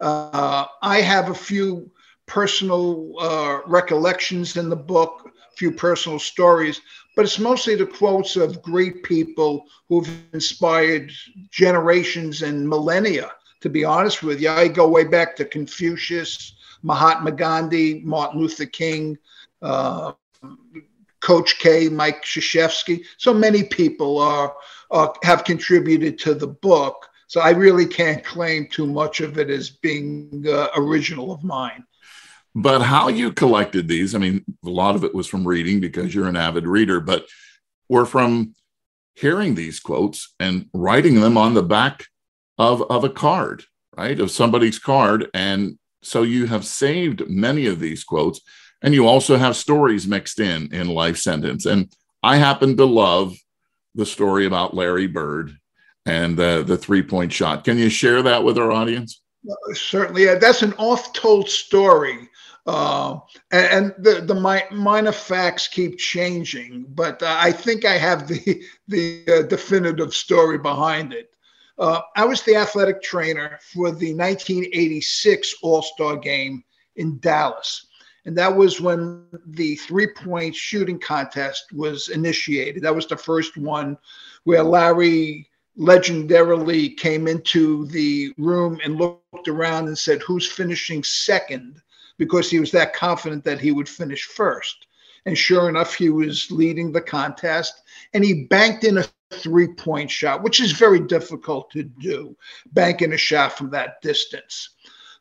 Uh, 0.00 0.66
I 0.82 1.00
have 1.00 1.30
a 1.30 1.34
few 1.34 1.90
personal 2.26 3.14
uh, 3.20 3.58
recollections 3.66 4.56
in 4.56 4.68
the 4.68 4.76
book, 4.76 5.30
a 5.52 5.56
few 5.56 5.70
personal 5.70 6.18
stories, 6.18 6.80
but 7.16 7.24
it's 7.24 7.38
mostly 7.38 7.74
the 7.74 7.86
quotes 7.86 8.36
of 8.36 8.62
great 8.62 9.02
people 9.02 9.66
who've 9.88 10.08
inspired 10.32 11.12
generations 11.50 12.42
and 12.42 12.68
millennia. 12.68 13.30
To 13.60 13.68
be 13.68 13.84
honest 13.84 14.22
with 14.22 14.40
you, 14.40 14.50
I 14.50 14.68
go 14.68 14.88
way 14.88 15.04
back 15.04 15.36
to 15.36 15.44
Confucius, 15.44 16.54
Mahatma 16.82 17.32
Gandhi, 17.32 18.02
Martin 18.04 18.40
Luther 18.40 18.66
King, 18.66 19.16
uh, 19.62 20.12
Coach 21.20 21.58
K, 21.58 21.88
Mike 21.88 22.22
Krzyzewski. 22.22 23.04
So 23.16 23.32
many 23.32 23.62
people 23.64 24.18
are, 24.18 24.54
are 24.90 25.14
have 25.22 25.44
contributed 25.44 26.18
to 26.18 26.34
the 26.34 26.48
book. 26.48 27.08
So 27.26 27.40
I 27.40 27.50
really 27.50 27.86
can't 27.86 28.22
claim 28.22 28.68
too 28.70 28.86
much 28.86 29.20
of 29.20 29.38
it 29.38 29.48
as 29.48 29.70
being 29.70 30.44
uh, 30.46 30.68
original 30.76 31.32
of 31.32 31.42
mine. 31.42 31.84
But 32.54 32.82
how 32.82 33.08
you 33.08 33.32
collected 33.32 33.88
these, 33.88 34.14
I 34.14 34.18
mean, 34.18 34.44
a 34.64 34.70
lot 34.70 34.94
of 34.94 35.04
it 35.04 35.14
was 35.14 35.26
from 35.26 35.46
reading 35.46 35.80
because 35.80 36.14
you're 36.14 36.28
an 36.28 36.36
avid 36.36 36.66
reader, 36.66 37.00
but 37.00 37.26
were 37.88 38.06
from 38.06 38.54
hearing 39.14 39.54
these 39.54 39.80
quotes 39.80 40.34
and 40.38 40.66
writing 40.72 41.20
them 41.20 41.36
on 41.36 41.54
the 41.54 41.62
back 41.62 42.06
of, 42.58 42.82
of 42.82 43.02
a 43.04 43.10
card, 43.10 43.64
right? 43.96 44.20
Of 44.20 44.30
somebody's 44.30 44.78
card. 44.78 45.28
And 45.34 45.78
so 46.02 46.22
you 46.22 46.46
have 46.46 46.64
saved 46.64 47.28
many 47.28 47.66
of 47.66 47.80
these 47.80 48.04
quotes 48.04 48.40
and 48.84 48.92
you 48.92 49.06
also 49.06 49.36
have 49.38 49.56
stories 49.56 50.06
mixed 50.06 50.38
in 50.38 50.72
in 50.72 50.88
Life 50.88 51.16
Sentence. 51.16 51.64
And 51.64 51.90
I 52.22 52.36
happen 52.36 52.76
to 52.76 52.84
love 52.84 53.34
the 53.94 54.04
story 54.04 54.44
about 54.44 54.74
Larry 54.74 55.06
Bird 55.06 55.56
and 56.04 56.38
uh, 56.38 56.62
the 56.62 56.76
three 56.76 57.02
point 57.02 57.32
shot. 57.32 57.64
Can 57.64 57.78
you 57.78 57.88
share 57.88 58.22
that 58.22 58.44
with 58.44 58.58
our 58.58 58.70
audience? 58.70 59.22
Certainly. 59.72 60.26
That's 60.38 60.62
an 60.62 60.74
oft 60.74 61.16
told 61.16 61.48
story. 61.48 62.28
Uh, 62.66 63.18
and, 63.52 63.66
and, 63.66 64.04
the, 64.04 64.22
the 64.22 64.34
mi- 64.34 64.76
minor 64.76 65.12
facts 65.12 65.68
keep 65.68 65.98
changing, 65.98 66.86
but 66.90 67.22
uh, 67.22 67.36
I 67.38 67.52
think 67.52 67.84
I 67.84 67.98
have 67.98 68.26
the, 68.26 68.64
the 68.88 69.24
uh, 69.28 69.42
definitive 69.42 70.14
story 70.14 70.58
behind 70.58 71.12
it. 71.12 71.30
Uh, 71.78 72.00
I 72.16 72.24
was 72.24 72.42
the 72.42 72.56
athletic 72.56 73.02
trainer 73.02 73.58
for 73.72 73.90
the 73.90 74.14
1986 74.14 75.56
All 75.62 75.82
Star 75.82 76.16
game 76.16 76.62
in 76.96 77.18
Dallas. 77.18 77.86
And 78.26 78.38
that 78.38 78.54
was 78.54 78.80
when 78.80 79.26
the 79.46 79.76
three 79.76 80.06
point 80.06 80.54
shooting 80.54 80.98
contest 80.98 81.64
was 81.72 82.08
initiated. 82.08 82.82
That 82.82 82.94
was 82.94 83.06
the 83.06 83.16
first 83.16 83.56
one 83.56 83.98
where 84.44 84.62
Larry 84.62 85.50
legendarily 85.78 86.96
came 86.96 87.26
into 87.26 87.86
the 87.88 88.32
room 88.38 88.80
and 88.82 88.96
looked 88.96 89.48
around 89.48 89.88
and 89.88 89.98
said, 89.98 90.22
Who's 90.22 90.50
finishing 90.50 91.02
second? 91.02 91.82
Because 92.18 92.50
he 92.50 92.60
was 92.60 92.70
that 92.72 92.94
confident 92.94 93.44
that 93.44 93.60
he 93.60 93.72
would 93.72 93.88
finish 93.88 94.24
first. 94.24 94.86
And 95.26 95.36
sure 95.36 95.68
enough, 95.68 95.94
he 95.94 96.10
was 96.10 96.50
leading 96.50 96.92
the 96.92 97.00
contest 97.00 97.82
and 98.12 98.24
he 98.24 98.44
banked 98.44 98.84
in 98.84 98.98
a 98.98 99.04
three 99.30 99.68
point 99.68 100.10
shot, 100.10 100.42
which 100.42 100.60
is 100.60 100.72
very 100.72 101.00
difficult 101.00 101.70
to 101.70 101.82
do, 101.82 102.36
banking 102.72 103.12
a 103.12 103.16
shot 103.16 103.56
from 103.56 103.70
that 103.70 104.00
distance. 104.02 104.70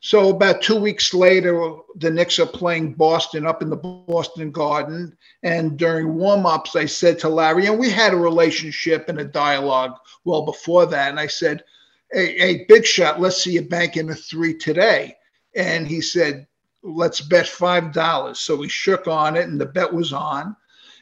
So 0.02 0.30
about 0.32 0.62
two 0.62 0.76
weeks 0.76 1.14
later, 1.14 1.78
the 1.96 2.12
Knicks 2.12 2.38
are 2.38 2.46
playing 2.46 2.96
Boston 2.96 3.48
up 3.48 3.62
in 3.62 3.70
the 3.70 3.78
Boston 3.78 4.52
Garden. 4.52 5.16
And 5.44 5.78
during 5.78 6.16
warm-ups, 6.16 6.76
I 6.76 6.86
said 6.86 7.18
to 7.20 7.30
Larry, 7.30 7.68
and 7.68 7.80
we 7.80 7.90
had 7.90 8.12
a 8.12 8.18
relationship 8.18 9.08
and 9.08 9.22
a 9.22 9.24
dialogue 9.24 9.94
well 10.26 10.44
before 10.44 10.86
that. 10.88 11.10
And 11.10 11.22
I 11.22 11.28
said, 11.28 11.64
hey, 12.12 12.38
hey 12.38 12.66
big 12.68 12.86
shot, 12.86 13.22
let's 13.22 13.42
see 13.42 13.54
you 13.54 13.62
bank 13.62 13.96
in 13.96 14.10
a 14.10 14.16
three 14.16 14.58
today. 14.58 15.16
And 15.56 15.88
he 15.88 16.02
said, 16.02 16.48
let's 16.84 17.22
bet 17.22 17.46
$5. 17.46 18.36
So 18.36 18.56
we 18.56 18.69
shook 18.69 19.08
on 19.08 19.36
it 19.36 19.48
and 19.48 19.60
the 19.60 19.65
bet 19.65 19.91
was 19.91 20.13
on. 20.13 20.56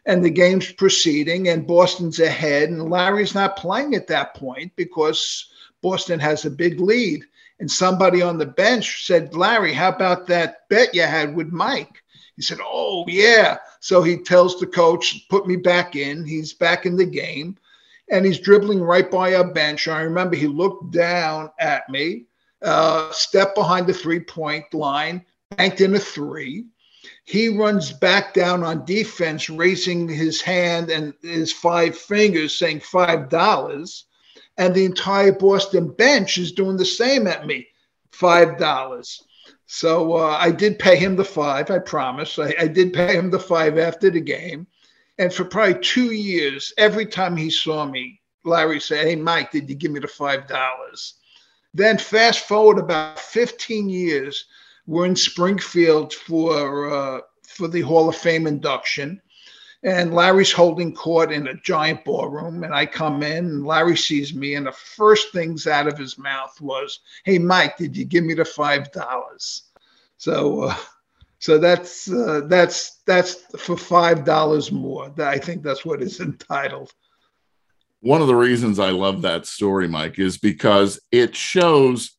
And 0.06 0.24
the 0.24 0.32
game's 0.32 0.72
proceeding 0.72 1.50
and 1.50 1.68
Boston's 1.68 2.20
ahead. 2.20 2.70
And 2.70 2.90
Larry's 2.90 3.36
not 3.36 3.58
playing 3.58 3.94
at 3.94 4.08
that 4.08 4.36
point 4.36 4.72
because 4.76 5.48
Boston 5.82 6.20
has 6.20 6.46
a 6.46 6.50
big 6.50 6.80
lead 6.80 7.24
and 7.60 7.70
somebody 7.70 8.22
on 8.22 8.38
the 8.38 8.46
bench 8.46 9.06
said, 9.06 9.36
Larry, 9.36 9.74
how 9.74 9.90
about 9.90 10.26
that 10.28 10.68
bet 10.70 10.96
you 10.96 11.04
had 11.04 11.36
with 11.36 11.52
Mike? 11.52 12.04
He 12.36 12.42
said, 12.42 12.58
Oh, 12.64 13.06
yeah. 13.08 13.58
So 13.80 14.02
he 14.02 14.18
tells 14.18 14.60
the 14.60 14.66
coach, 14.66 15.28
Put 15.30 15.46
me 15.46 15.58
back 15.58 15.96
in. 15.96 16.26
He's 16.26 16.54
back 16.54 16.88
in 16.88 16.96
the 16.96 17.06
game 17.06 17.58
and 18.12 18.26
he's 18.26 18.40
dribbling 18.40 18.82
right 18.82 19.10
by 19.10 19.34
our 19.36 19.52
bench. 19.52 19.88
I 19.88 20.02
remember 20.02 20.36
he 20.36 20.48
looked 20.48 20.92
down 20.92 21.50
at 21.60 21.90
me, 21.90 22.26
uh, 22.62 23.12
stepped 23.12 23.56
behind 23.56 23.88
the 23.88 23.94
three 23.94 24.20
point 24.20 24.72
line, 24.74 25.26
banked 25.58 25.82
in 25.82 25.96
a 25.96 26.00
three. 26.00 26.66
He 27.26 27.50
runs 27.50 27.92
back 27.92 28.34
down 28.34 28.64
on 28.64 28.86
defense, 28.86 29.50
raising 29.50 30.08
his 30.08 30.42
hand 30.42 30.90
and 30.90 31.14
his 31.22 31.52
five 31.52 31.98
fingers, 31.98 32.58
saying 32.58 32.82
$5 32.82 33.30
and 34.58 34.76
the 34.76 34.86
entire 34.86 35.32
Boston 35.32 35.92
bench 35.92 36.38
is 36.38 36.52
doing 36.52 36.78
the 36.78 36.86
same 36.86 37.28
at 37.28 37.48
me, 37.48 37.68
five 38.12 38.58
dollars. 38.58 39.24
So 39.66 40.14
uh, 40.14 40.38
I 40.40 40.52
did 40.52 40.80
pay 40.80 40.98
him 40.98 41.16
the 41.16 41.26
five. 41.26 41.72
I 41.72 41.80
promise. 41.80 42.38
I, 42.38 42.54
I 42.60 42.68
did 42.68 42.94
pay 42.94 43.16
him 43.16 43.32
the 43.32 43.40
five 43.40 43.78
after 43.78 44.10
the 44.10 44.20
game, 44.20 44.68
and 45.18 45.34
for 45.34 45.46
probably 45.46 45.82
two 45.82 46.12
years, 46.12 46.74
every 46.78 47.06
time 47.06 47.38
he 47.38 47.50
saw 47.50 47.86
me, 47.86 48.22
Larry 48.44 48.80
said, 48.80 49.08
"Hey, 49.08 49.16
Mike, 49.16 49.52
did 49.52 49.70
you 49.70 49.76
give 49.76 49.92
me 49.92 50.00
the 50.00 50.08
five 50.08 50.48
dollars?" 50.48 51.16
Then 51.74 51.98
fast 51.98 52.42
forward 52.48 52.80
about 52.80 53.18
15 53.18 53.88
years, 53.88 54.46
we're 54.88 55.06
in 55.06 55.16
Springfield 55.16 56.14
for 56.14 56.94
uh, 56.94 57.22
for 57.48 57.68
the 57.68 57.82
Hall 57.82 58.10
of 58.10 58.16
Fame 58.16 58.48
induction 58.48 59.22
and 59.84 60.14
Larry's 60.14 60.52
holding 60.52 60.94
court 60.94 61.32
in 61.32 61.48
a 61.48 61.56
giant 61.56 62.06
ballroom. 62.06 62.64
And 62.64 62.74
I 62.74 62.86
come 62.86 63.24
in, 63.24 63.46
and 63.46 63.66
Larry 63.66 63.98
sees 63.98 64.34
me, 64.34 64.56
and 64.56 64.68
the 64.68 64.72
first 64.72 65.32
things 65.34 65.68
out 65.68 65.88
of 65.88 65.98
his 65.98 66.18
mouth 66.18 66.60
was, 66.62 67.00
"Hey, 67.26 67.40
Mike, 67.40 67.78
did 67.78 67.98
you 67.98 68.06
give 68.06 68.24
me 68.24 68.34
the 68.34 68.46
five 68.46 68.92
dollars?" 68.92 69.64
So, 70.18 70.62
uh, 70.62 70.76
so 71.40 71.58
that's 71.58 72.12
uh, 72.12 72.42
that's 72.46 73.02
that's 73.06 73.36
for 73.58 73.76
five 73.76 74.24
dollars 74.24 74.72
more. 74.72 75.12
I 75.20 75.40
think 75.40 75.64
that's 75.64 75.86
what 75.86 76.02
it's 76.02 76.20
entitled. 76.30 76.94
One 78.02 78.22
of 78.22 78.28
the 78.28 78.36
reasons 78.36 78.80
I 78.80 78.90
love 78.90 79.22
that 79.24 79.46
story, 79.46 79.88
Mike, 79.88 80.20
is 80.20 80.38
because 80.38 81.00
it 81.12 81.36
shows. 81.36 82.12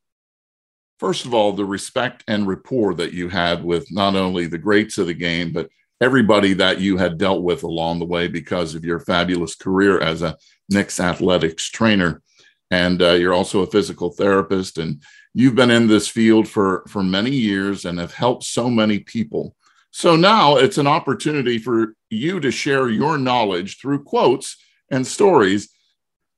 First 1.03 1.27
of 1.27 1.35
all, 1.35 1.53
the 1.53 1.65
respect 1.65 2.23
and 2.29 2.47
rapport 2.47 2.95
that 2.95 3.13
you 3.13 3.29
had 3.29 3.65
with 3.65 3.91
not 3.91 4.15
only 4.15 4.47
the 4.47 4.57
greats 4.57 4.99
of 4.99 5.09
the 5.09 5.15
game, 5.15 5.53
but 5.53 5.69
everybody 6.01 6.53
that 6.53 6.81
you 6.81 6.97
had 6.97 7.19
dealt 7.19 7.43
with 7.43 7.65
along 7.65 7.99
the 7.99 8.05
way 8.05 8.29
because 8.29 8.77
of 8.77 8.85
your 8.85 9.01
fabulous 9.01 9.57
career 9.57 9.99
as 9.99 10.23
a 10.23 10.37
Knicks 10.69 11.01
athletics 11.01 11.69
trainer. 11.69 12.23
And 12.71 13.03
uh, 13.03 13.15
you're 13.15 13.35
also 13.35 13.63
a 13.63 13.67
physical 13.67 14.13
therapist, 14.13 14.79
and 14.79 15.03
you've 15.35 15.57
been 15.57 15.73
in 15.73 15.89
this 15.89 16.07
field 16.07 16.47
for, 16.47 16.85
for 16.87 17.03
many 17.03 17.33
years 17.33 17.85
and 17.85 17.99
have 17.99 18.15
helped 18.15 18.45
so 18.45 18.71
many 18.71 19.01
people. 19.01 19.57
So 19.91 20.15
now 20.15 20.55
it's 20.55 20.79
an 20.79 20.87
opportunity 20.87 21.59
for 21.59 21.97
you 22.11 22.39
to 22.39 22.53
share 22.53 22.89
your 22.89 23.19
knowledge 23.19 23.81
through 23.81 24.05
quotes 24.05 24.57
and 24.89 25.05
stories 25.05 25.69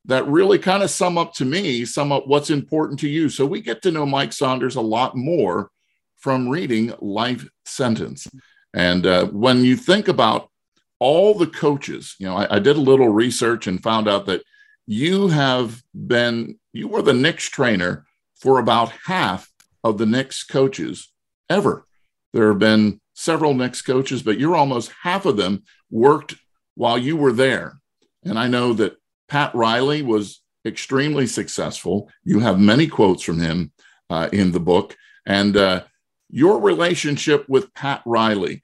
that 0.06 0.26
really 0.26 0.58
kind 0.58 0.82
of 0.82 0.90
sum 0.90 1.16
up 1.16 1.34
to 1.34 1.44
me, 1.44 1.84
sum 1.84 2.12
up 2.12 2.26
what's 2.26 2.50
important 2.50 3.00
to 3.00 3.08
you. 3.08 3.28
So 3.28 3.46
we 3.46 3.60
get 3.60 3.82
to 3.82 3.90
know 3.90 4.04
Mike 4.04 4.32
Saunders 4.32 4.76
a 4.76 4.82
lot 4.82 5.16
more 5.16 5.70
from 6.16 6.48
reading 6.48 6.92
Life 7.00 7.48
Sentence. 7.64 8.26
And 8.74 9.06
uh, 9.06 9.26
when 9.26 9.64
you 9.64 9.76
think 9.76 10.08
about 10.08 10.50
all 10.98 11.34
the 11.34 11.46
coaches, 11.46 12.16
you 12.18 12.26
know, 12.26 12.36
I, 12.36 12.56
I, 12.56 12.58
did 12.58 12.76
a 12.76 12.80
little 12.80 13.08
research 13.08 13.66
and 13.66 13.82
found 13.82 14.08
out 14.08 14.26
that 14.26 14.42
you 14.86 15.28
have 15.28 15.82
been, 15.94 16.58
you 16.72 16.88
were 16.88 17.02
the 17.02 17.12
Knicks 17.12 17.48
trainer 17.48 18.06
for 18.34 18.58
about 18.58 18.92
half 19.04 19.50
of 19.82 19.98
the 19.98 20.06
Knicks 20.06 20.44
coaches 20.44 21.12
ever. 21.48 21.84
There 22.32 22.48
have 22.48 22.58
been 22.58 23.00
several 23.14 23.54
Knicks 23.54 23.82
coaches, 23.82 24.22
but 24.22 24.38
you're 24.38 24.56
almost 24.56 24.92
half 25.02 25.24
of 25.24 25.36
them 25.36 25.64
worked 25.90 26.34
while 26.74 26.98
you 26.98 27.16
were 27.16 27.32
there. 27.32 27.78
And 28.24 28.38
I 28.38 28.48
know 28.48 28.72
that 28.74 28.96
Pat 29.28 29.54
Riley 29.54 30.02
was 30.02 30.42
extremely 30.66 31.26
successful. 31.26 32.10
You 32.24 32.40
have 32.40 32.58
many 32.58 32.86
quotes 32.86 33.22
from 33.22 33.40
him 33.40 33.72
uh, 34.10 34.28
in 34.32 34.52
the 34.52 34.60
book. 34.60 34.96
And 35.26 35.56
uh, 35.56 35.84
your 36.30 36.60
relationship 36.60 37.48
with 37.48 37.72
Pat 37.74 38.02
Riley. 38.04 38.62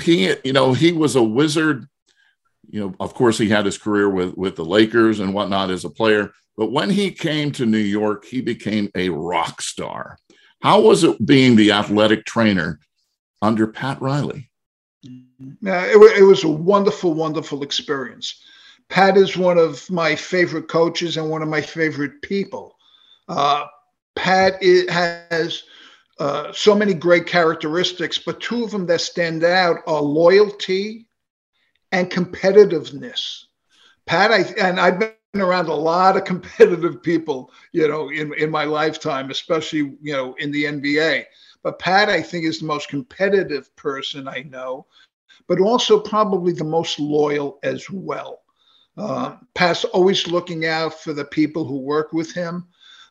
He, 0.00 0.34
you 0.44 0.52
know, 0.52 0.72
he 0.72 0.92
was 0.92 1.16
a 1.16 1.22
wizard. 1.22 1.86
You 2.68 2.80
know, 2.80 2.94
of 3.00 3.14
course, 3.14 3.38
he 3.38 3.48
had 3.48 3.66
his 3.66 3.78
career 3.78 4.08
with 4.08 4.36
with 4.36 4.56
the 4.56 4.64
Lakers 4.64 5.20
and 5.20 5.34
whatnot 5.34 5.70
as 5.70 5.84
a 5.84 5.90
player. 5.90 6.32
But 6.56 6.72
when 6.72 6.90
he 6.90 7.10
came 7.10 7.52
to 7.52 7.66
New 7.66 7.78
York, 7.78 8.24
he 8.24 8.40
became 8.40 8.90
a 8.94 9.08
rock 9.08 9.62
star. 9.62 10.18
How 10.62 10.80
was 10.80 11.04
it 11.04 11.24
being 11.26 11.56
the 11.56 11.72
athletic 11.72 12.24
trainer 12.24 12.78
under 13.40 13.66
Pat 13.66 14.00
Riley? 14.00 14.50
Yeah, 15.02 15.84
it, 15.86 15.96
it 16.18 16.22
was 16.22 16.44
a 16.44 16.48
wonderful, 16.48 17.14
wonderful 17.14 17.62
experience. 17.62 18.40
Pat 18.92 19.16
is 19.16 19.38
one 19.38 19.56
of 19.56 19.90
my 19.90 20.14
favorite 20.14 20.68
coaches 20.68 21.16
and 21.16 21.30
one 21.30 21.40
of 21.40 21.48
my 21.48 21.62
favorite 21.62 22.20
people. 22.20 22.76
Uh, 23.26 23.64
Pat 24.16 24.62
has 24.90 25.62
uh, 26.18 26.52
so 26.52 26.74
many 26.74 26.92
great 26.92 27.26
characteristics, 27.26 28.18
but 28.18 28.38
two 28.38 28.64
of 28.64 28.70
them 28.70 28.84
that 28.84 29.00
stand 29.00 29.44
out 29.44 29.78
are 29.86 30.02
loyalty 30.02 31.08
and 31.92 32.10
competitiveness. 32.10 33.44
Pat, 34.04 34.30
I, 34.30 34.40
and 34.60 34.78
I've 34.78 34.98
been 34.98 35.14
around 35.36 35.68
a 35.68 35.74
lot 35.74 36.18
of 36.18 36.24
competitive 36.26 37.02
people, 37.02 37.50
you 37.72 37.88
know, 37.88 38.10
in, 38.10 38.34
in 38.34 38.50
my 38.50 38.64
lifetime, 38.64 39.30
especially, 39.30 39.96
you 40.02 40.12
know, 40.12 40.34
in 40.34 40.52
the 40.52 40.64
NBA. 40.64 41.24
But 41.62 41.78
Pat, 41.78 42.10
I 42.10 42.20
think, 42.20 42.44
is 42.44 42.58
the 42.58 42.66
most 42.66 42.90
competitive 42.90 43.74
person 43.74 44.28
I 44.28 44.42
know, 44.50 44.84
but 45.48 45.60
also 45.60 45.98
probably 45.98 46.52
the 46.52 46.64
most 46.64 47.00
loyal 47.00 47.58
as 47.62 47.88
well. 47.88 48.41
Uh, 48.96 49.36
Pat's 49.54 49.84
always 49.84 50.26
looking 50.26 50.66
out 50.66 50.94
for 51.00 51.12
the 51.12 51.24
people 51.24 51.64
who 51.64 51.78
work 51.78 52.12
with 52.12 52.32
him. 52.32 52.66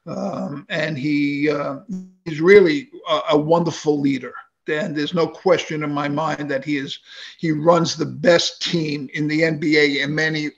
Um, 0.06 0.66
and 0.70 0.98
he 0.98 1.50
uh, 1.50 1.80
he's 2.26 2.42
really 2.42 2.90
a, 3.08 3.22
a, 3.32 3.38
wonderful 3.38 4.00
leader. 4.00 4.34
And 4.68 4.96
there's 4.96 5.14
no 5.14 5.28
question 5.28 5.84
in 5.84 5.92
my 5.92 6.08
mind 6.08 6.50
that 6.50 6.66
he 6.66 6.78
is 6.78 7.00
he 7.38 7.52
runs 7.52 7.96
the 7.96 8.06
best 8.06 8.64
team 8.64 9.10
in 9.14 9.28
the 9.28 9.42
NBA 9.42 10.04
in 10.04 10.16
many 10.16 10.50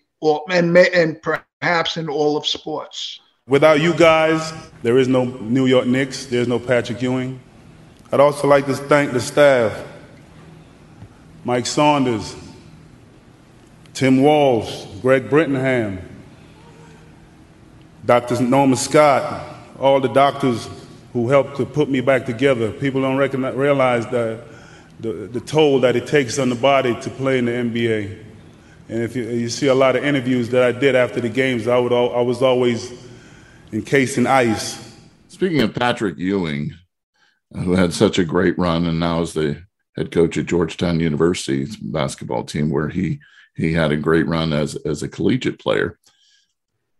and 0.50 0.78
and 0.78 1.22
perhaps 1.22 1.98
in 1.98 2.08
all 2.08 2.38
of 2.38 2.48
sports. 2.48 3.20
Without 3.46 3.82
you 3.82 3.94
guys, 3.94 4.54
there 4.82 4.98
is 4.98 5.10
no 5.10 5.26
New 5.26 5.66
York 5.66 5.88
Knicks. 5.88 6.26
There's 6.26 6.48
no 6.48 6.60
Patrick 6.60 7.02
Ewing. 7.02 7.42
I'd 8.14 8.22
also 8.22 8.48
like 8.48 8.66
to 8.68 8.76
thank 8.76 9.12
the 9.12 9.20
staff, 9.20 9.86
Mike 11.44 11.66
Saunders, 11.66 12.36
Tim 13.94 14.22
Walsh, 14.22 14.86
Greg 15.04 15.30
Brittenham, 15.30 16.00
Dr. 18.06 18.42
Norman 18.42 18.78
Scott, 18.78 19.54
all 19.78 20.00
the 20.00 20.08
doctors 20.08 20.70
who 21.12 21.28
helped 21.28 21.58
to 21.58 21.66
put 21.66 21.90
me 21.90 22.00
back 22.00 22.26
together. 22.26 22.72
People 22.72 23.02
don't 23.02 23.18
recognize, 23.18 23.54
realize 23.54 24.06
that 24.08 24.46
the, 25.02 25.12
the 25.28 25.42
toll 25.42 25.82
that 25.82 25.98
it 25.98 26.08
takes 26.08 26.40
on 26.40 26.48
the 26.48 26.56
body 26.56 26.98
to 27.02 27.10
play 27.10 27.38
in 27.38 27.44
the 27.44 27.52
NBA. 27.52 28.24
And 28.88 29.04
if 29.04 29.14
you, 29.14 29.24
you 29.24 29.50
see 29.50 29.68
a 29.68 29.76
lot 29.76 29.98
of 29.98 30.06
interviews 30.06 30.48
that 30.52 30.64
I 30.64 30.72
did 30.72 30.96
after 30.96 31.20
the 31.20 31.28
games, 31.28 31.68
I, 31.68 31.78
would, 31.78 31.92
I 31.92 32.22
was 32.22 32.42
always 32.42 32.94
encased 33.74 34.18
in 34.18 34.26
ice. 34.26 34.98
Speaking 35.28 35.60
of 35.60 35.76
Patrick 35.76 36.18
Ewing, 36.18 36.72
who 37.52 37.74
had 37.74 37.94
such 37.94 38.20
a 38.20 38.24
great 38.24 38.58
run 38.58 38.86
and 38.86 39.02
now 39.02 39.22
is 39.22 39.34
the 39.34 39.64
head 39.98 40.12
coach 40.12 40.38
at 40.38 40.46
Georgetown 40.46 41.02
University's 41.02 41.76
basketball 41.76 42.46
team, 42.46 42.70
where 42.70 42.88
he 42.88 43.20
he 43.56 43.74
had 43.74 43.92
a 43.92 43.98
great 43.98 44.28
run 44.28 44.54
as 44.54 44.76
as 44.86 45.04
a 45.04 45.08
collegiate 45.08 45.60
player 45.60 45.98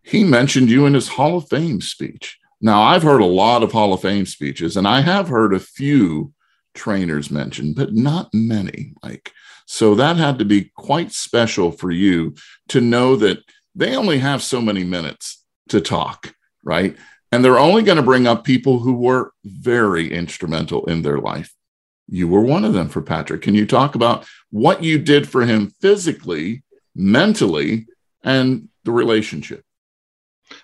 he 0.04 0.24
mentioned 0.24 0.70
you 0.70 0.86
in 0.86 0.94
his 0.94 1.08
Hall 1.08 1.38
of 1.38 1.48
Fame 1.48 1.82
speech. 1.82 2.38
Now, 2.62 2.82
I've 2.82 3.04
heard 3.04 3.22
a 3.22 3.26
lot 3.26 3.64
of 3.64 3.72
Hall 3.72 3.94
of 3.94 4.02
Fame 4.02 4.26
speeches, 4.26 4.78
and 4.78 4.88
I 4.88 5.02
have 5.02 5.30
heard 5.30 5.54
a 5.54 5.60
few 5.60 6.34
trainers 6.74 7.32
mentioned, 7.32 7.76
but 7.76 7.94
not 7.94 8.30
many, 8.34 8.94
Mike. 9.02 9.32
So 9.66 9.96
that 9.96 10.18
had 10.18 10.40
to 10.40 10.46
be 10.46 10.72
quite 10.76 11.12
special 11.14 11.72
for 11.72 11.90
you 11.90 12.36
to 12.70 12.82
know 12.82 13.16
that 13.16 13.40
they 13.76 13.96
only 13.96 14.20
have 14.20 14.44
so 14.44 14.62
many 14.62 14.84
minutes 14.84 15.44
to 15.70 15.82
talk, 15.82 16.34
right? 16.64 16.96
And 17.32 17.44
they're 17.44 17.60
only 17.60 17.82
going 17.82 17.98
to 17.98 18.04
bring 18.04 18.28
up 18.28 18.44
people 18.44 18.80
who 18.80 18.94
were 18.94 19.32
very 19.44 20.12
instrumental 20.12 20.86
in 20.86 21.02
their 21.02 21.18
life. 21.18 21.54
You 22.08 22.28
were 22.28 22.42
one 22.42 22.66
of 22.66 22.74
them 22.74 22.90
for 22.90 23.02
Patrick. 23.02 23.42
Can 23.42 23.56
you 23.56 23.66
talk 23.66 23.96
about 23.96 24.26
what 24.52 24.84
you 24.84 25.00
did 25.00 25.28
for 25.28 25.46
him 25.46 25.72
physically, 25.82 26.64
mentally, 26.96 27.88
and 28.24 28.70
the 28.84 28.92
relationship? 28.92 29.64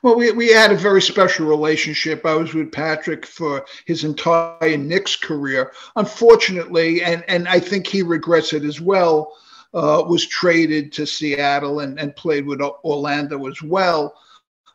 Well, 0.04 0.16
we, 0.16 0.32
we 0.32 0.50
had 0.50 0.72
a 0.72 0.78
very 0.78 1.02
special 1.02 1.48
relationship. 1.48 2.26
I 2.26 2.36
was 2.36 2.54
with 2.54 2.72
Patrick 2.72 3.26
for 3.26 3.66
his 3.86 4.04
entire 4.04 4.78
Knicks 4.78 5.16
career. 5.16 5.72
Unfortunately, 5.96 7.02
and, 7.02 7.24
and 7.28 7.48
I 7.48 7.60
think 7.60 7.88
he 7.88 8.04
regrets 8.04 8.54
it 8.54 8.64
as 8.64 8.80
well, 8.80 9.36
uh, 9.74 10.04
was 10.08 10.28
traded 10.28 10.92
to 10.94 11.08
Seattle 11.08 11.80
and, 11.80 12.00
and 12.00 12.16
played 12.16 12.46
with 12.46 12.62
Orlando 12.62 13.48
as 13.48 13.62
well. 13.62 14.14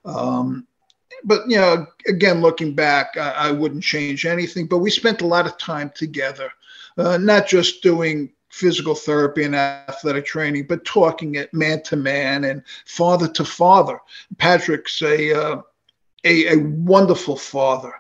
Um, 0.05 0.67
but, 1.23 1.49
you 1.49 1.57
know, 1.57 1.87
again, 2.07 2.41
looking 2.41 2.75
back, 2.75 3.17
I, 3.17 3.31
I, 3.31 3.51
wouldn't 3.51 3.85
change 3.85 4.27
anything. 4.27 4.67
But 4.67 4.79
we 4.79 4.91
spent 4.91 5.23
a 5.23 5.27
lot 5.27 5.47
of 5.47 5.57
time 5.59 5.91
together, 5.95 6.51
uh, 6.99 7.19
not 7.19 7.47
just 7.47 7.83
doing 7.83 8.33
physical 8.51 8.95
therapy 8.95 9.45
and 9.45 9.57
athletic 9.57 10.25
training, 10.25 10.67
but 10.69 10.85
talking 10.85 11.35
it 11.35 11.53
man 11.53 11.83
to 11.83 11.97
man 11.97 12.45
and 12.45 12.63
father 12.87 13.29
to 13.29 13.45
father. 13.45 13.99
Patrick's 14.39 15.03
a, 15.03 15.33
uh, 15.33 15.63
a, 16.25 16.55
a 16.55 16.57
wonderful 16.57 17.37
father. 17.37 17.93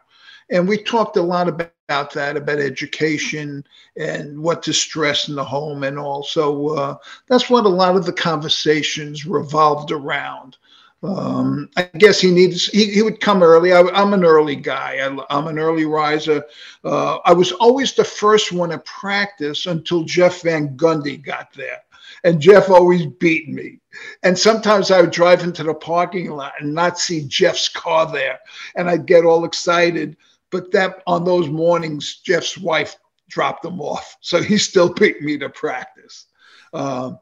And 0.50 0.68
we 0.68 0.78
talked 0.78 1.16
a 1.16 1.22
lot 1.22 1.48
about 1.48 2.12
that, 2.12 2.36
about 2.36 2.58
education 2.58 3.64
and 3.96 4.38
what 4.38 4.62
to 4.64 4.72
stress 4.72 5.28
in 5.28 5.34
the 5.34 5.44
home 5.44 5.82
and 5.82 5.98
all. 5.98 6.22
So 6.22 6.68
uh, 6.76 6.96
that's 7.26 7.50
what 7.50 7.66
a 7.66 7.68
lot 7.68 7.96
of 7.96 8.06
the 8.06 8.12
conversations 8.12 9.26
revolved 9.26 9.90
around. 9.90 10.56
Um, 11.02 11.68
I 11.76 11.90
guess 11.98 12.18
he 12.18 12.30
needs, 12.30 12.66
he, 12.66 12.86
he 12.86 13.02
would 13.02 13.20
come 13.20 13.42
early. 13.42 13.72
I, 13.72 13.80
am 13.80 14.14
an 14.14 14.24
early 14.24 14.56
guy. 14.56 14.98
I, 14.98 15.38
am 15.38 15.46
an 15.46 15.58
early 15.58 15.84
riser. 15.84 16.42
Uh, 16.82 17.18
I 17.26 17.32
was 17.32 17.52
always 17.52 17.92
the 17.92 18.04
first 18.04 18.52
one 18.52 18.70
to 18.70 18.78
practice 18.78 19.66
until 19.66 20.04
Jeff 20.04 20.42
Van 20.42 20.76
Gundy 20.76 21.22
got 21.22 21.52
there. 21.52 21.82
And 22.24 22.40
Jeff 22.40 22.70
always 22.70 23.04
beat 23.04 23.50
me. 23.50 23.80
And 24.22 24.38
sometimes 24.38 24.90
I 24.90 25.02
would 25.02 25.10
drive 25.10 25.42
into 25.42 25.62
the 25.62 25.74
parking 25.74 26.30
lot 26.30 26.54
and 26.58 26.72
not 26.72 26.98
see 26.98 27.26
Jeff's 27.28 27.68
car 27.68 28.10
there. 28.10 28.38
And 28.76 28.88
I'd 28.88 29.06
get 29.06 29.26
all 29.26 29.44
excited. 29.44 30.16
But 30.50 30.72
that 30.72 31.02
on 31.06 31.24
those 31.24 31.48
mornings, 31.48 32.20
Jeff's 32.24 32.56
wife 32.56 32.96
dropped 33.28 33.64
him 33.64 33.80
off. 33.80 34.16
So 34.20 34.40
he 34.40 34.56
still 34.56 34.92
beat 34.92 35.20
me 35.20 35.36
to 35.38 35.50
practice. 35.50 36.26
Um, 36.72 37.18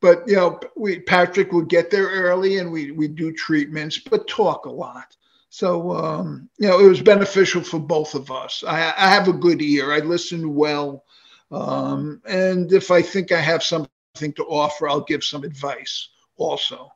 but 0.00 0.26
you 0.26 0.36
know, 0.36 0.58
we 0.76 1.00
Patrick 1.00 1.52
would 1.52 1.68
get 1.68 1.90
there 1.90 2.08
early 2.08 2.58
and 2.58 2.72
we 2.72 2.90
we 2.90 3.08
do 3.08 3.32
treatments, 3.32 3.98
but 3.98 4.28
talk 4.28 4.66
a 4.66 4.70
lot. 4.70 5.16
So 5.50 5.92
um, 5.92 6.48
you 6.58 6.68
know, 6.68 6.80
it 6.80 6.88
was 6.88 7.02
beneficial 7.02 7.62
for 7.62 7.78
both 7.78 8.14
of 8.14 8.30
us. 8.30 8.64
I, 8.66 8.92
I 8.96 9.08
have 9.08 9.28
a 9.28 9.32
good 9.32 9.60
ear. 9.60 9.92
I 9.92 9.98
listen 9.98 10.54
well, 10.54 11.04
um, 11.50 12.22
and 12.26 12.72
if 12.72 12.90
I 12.90 13.02
think 13.02 13.32
I 13.32 13.40
have 13.40 13.62
something 13.62 14.32
to 14.34 14.44
offer, 14.44 14.88
I'll 14.88 15.02
give 15.02 15.24
some 15.24 15.44
advice 15.44 16.08
also. 16.36 16.92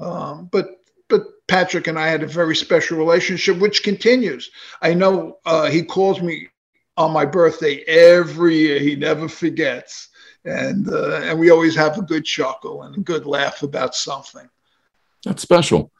Um, 0.00 0.48
but 0.50 0.82
but 1.08 1.46
Patrick 1.46 1.86
and 1.86 1.98
I 1.98 2.08
had 2.08 2.22
a 2.22 2.26
very 2.26 2.56
special 2.56 2.98
relationship, 2.98 3.58
which 3.58 3.82
continues. 3.82 4.50
I 4.82 4.94
know 4.94 5.38
uh, 5.46 5.70
he 5.70 5.82
calls 5.82 6.20
me 6.20 6.48
on 6.96 7.12
my 7.12 7.24
birthday 7.24 7.84
every 7.86 8.56
year. 8.56 8.80
He 8.80 8.96
never 8.96 9.28
forgets 9.28 10.08
and 10.44 10.88
uh, 10.88 11.20
and 11.22 11.38
we 11.38 11.50
always 11.50 11.76
have 11.76 11.98
a 11.98 12.02
good 12.02 12.24
chuckle 12.24 12.82
and 12.82 12.96
a 12.96 13.00
good 13.00 13.26
laugh 13.26 13.62
about 13.62 13.94
something. 13.94 14.48
That's 15.24 15.42
special. 15.42 15.90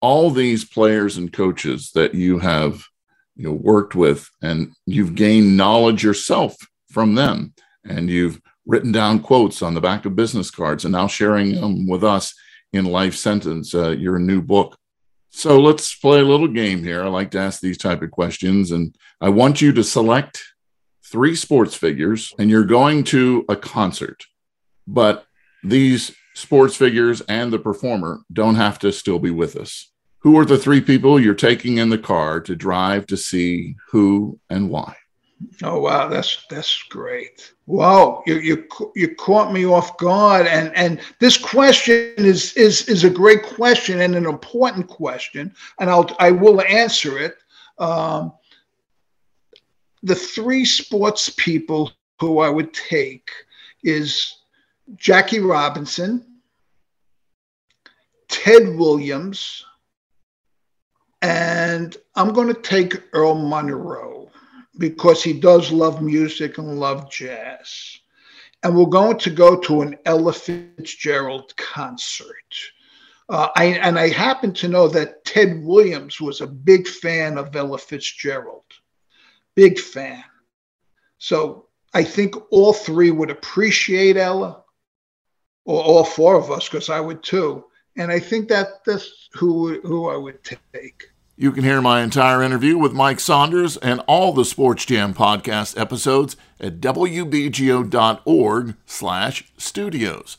All 0.00 0.30
these 0.30 0.64
players 0.64 1.16
and 1.16 1.32
coaches 1.32 1.90
that 1.94 2.14
you 2.14 2.38
have 2.38 2.84
you 3.38 3.44
know 3.44 3.52
worked 3.54 3.94
with 3.94 4.28
and 4.42 4.72
you've 4.84 5.14
gained 5.14 5.56
knowledge 5.56 6.02
yourself 6.02 6.56
from 6.90 7.14
them 7.14 7.54
and 7.84 8.10
you've 8.10 8.40
written 8.66 8.92
down 8.92 9.20
quotes 9.20 9.62
on 9.62 9.74
the 9.74 9.80
back 9.80 10.04
of 10.04 10.16
business 10.16 10.50
cards 10.50 10.84
and 10.84 10.92
now 10.92 11.06
sharing 11.06 11.54
them 11.54 11.88
with 11.88 12.04
us 12.04 12.34
in 12.72 12.84
life 12.84 13.14
sentence 13.14 13.74
uh, 13.74 13.90
your 13.90 14.18
new 14.18 14.42
book 14.42 14.76
so 15.30 15.58
let's 15.60 15.94
play 15.94 16.20
a 16.20 16.24
little 16.24 16.48
game 16.48 16.82
here 16.82 17.02
i 17.02 17.06
like 17.06 17.30
to 17.30 17.38
ask 17.38 17.60
these 17.60 17.78
type 17.78 18.02
of 18.02 18.10
questions 18.10 18.72
and 18.72 18.94
i 19.20 19.28
want 19.28 19.62
you 19.62 19.72
to 19.72 19.84
select 19.84 20.42
three 21.10 21.34
sports 21.34 21.74
figures 21.74 22.34
and 22.38 22.50
you're 22.50 22.64
going 22.64 23.04
to 23.04 23.44
a 23.48 23.56
concert, 23.56 24.26
but 24.86 25.26
these 25.62 26.14
sports 26.34 26.76
figures 26.76 27.20
and 27.22 27.52
the 27.52 27.58
performer 27.58 28.20
don't 28.32 28.54
have 28.54 28.78
to 28.78 28.92
still 28.92 29.18
be 29.18 29.30
with 29.30 29.56
us. 29.56 29.90
Who 30.20 30.38
are 30.38 30.44
the 30.44 30.58
three 30.58 30.80
people 30.80 31.18
you're 31.18 31.34
taking 31.34 31.78
in 31.78 31.88
the 31.88 31.98
car 31.98 32.40
to 32.40 32.56
drive 32.56 33.06
to 33.06 33.16
see 33.16 33.76
who 33.90 34.38
and 34.50 34.68
why? 34.68 34.96
Oh 35.62 35.80
wow, 35.80 36.08
that's 36.08 36.44
that's 36.50 36.82
great. 36.90 37.52
Wow, 37.66 38.24
you 38.26 38.36
you 38.36 38.66
you 38.96 39.14
caught 39.14 39.52
me 39.52 39.64
off 39.66 39.96
guard, 39.96 40.48
and 40.48 40.74
and 40.74 41.00
this 41.20 41.36
question 41.36 42.12
is 42.16 42.52
is 42.54 42.82
is 42.88 43.04
a 43.04 43.10
great 43.10 43.44
question 43.44 44.00
and 44.00 44.16
an 44.16 44.26
important 44.26 44.88
question, 44.88 45.54
and 45.78 45.88
I'll 45.88 46.10
I 46.18 46.32
will 46.32 46.60
answer 46.62 47.18
it. 47.18 47.36
Um, 47.78 48.32
the 50.02 50.14
three 50.14 50.64
sports 50.64 51.28
people 51.30 51.92
who 52.20 52.40
I 52.40 52.48
would 52.48 52.72
take 52.72 53.30
is 53.82 54.38
Jackie 54.96 55.40
Robinson, 55.40 56.40
Ted 58.28 58.76
Williams, 58.76 59.64
and 61.22 61.96
I'm 62.14 62.32
going 62.32 62.48
to 62.48 62.60
take 62.60 63.02
Earl 63.12 63.34
Monroe 63.34 64.30
because 64.78 65.22
he 65.22 65.32
does 65.32 65.72
love 65.72 66.00
music 66.00 66.58
and 66.58 66.78
love 66.78 67.10
jazz. 67.10 67.98
And 68.62 68.76
we're 68.76 68.86
going 68.86 69.18
to 69.18 69.30
go 69.30 69.56
to 69.60 69.82
an 69.82 69.96
Ella 70.04 70.32
Fitzgerald 70.32 71.56
concert. 71.56 72.54
Uh, 73.28 73.48
I, 73.56 73.64
and 73.64 73.98
I 73.98 74.08
happen 74.08 74.52
to 74.54 74.68
know 74.68 74.88
that 74.88 75.24
Ted 75.24 75.62
Williams 75.62 76.20
was 76.20 76.40
a 76.40 76.46
big 76.46 76.88
fan 76.88 77.36
of 77.36 77.54
Ella 77.54 77.78
Fitzgerald. 77.78 78.64
Big 79.58 79.80
fan. 79.80 80.22
So 81.18 81.66
I 81.92 82.04
think 82.04 82.36
all 82.52 82.72
three 82.72 83.10
would 83.10 83.30
appreciate 83.30 84.16
Ella. 84.16 84.62
or 85.64 85.82
all 85.82 86.04
four 86.04 86.36
of 86.36 86.50
us, 86.50 86.68
because 86.68 86.88
I 86.88 87.00
would 87.00 87.24
too. 87.24 87.64
And 87.96 88.12
I 88.12 88.20
think 88.20 88.48
that 88.48 88.84
that's 88.86 89.28
who 89.32 89.80
who 89.82 90.08
I 90.08 90.16
would 90.16 90.38
take. 90.44 91.10
You 91.36 91.50
can 91.50 91.64
hear 91.64 91.82
my 91.82 92.02
entire 92.02 92.40
interview 92.42 92.78
with 92.78 92.92
Mike 92.92 93.18
Saunders 93.20 93.76
and 93.76 94.00
all 94.06 94.32
the 94.32 94.44
Sports 94.44 94.84
Jam 94.86 95.12
podcast 95.12 95.78
episodes 95.78 96.36
at 96.60 96.80
wbgo.org 96.80 98.76
slash 98.86 99.44
studios. 99.56 100.36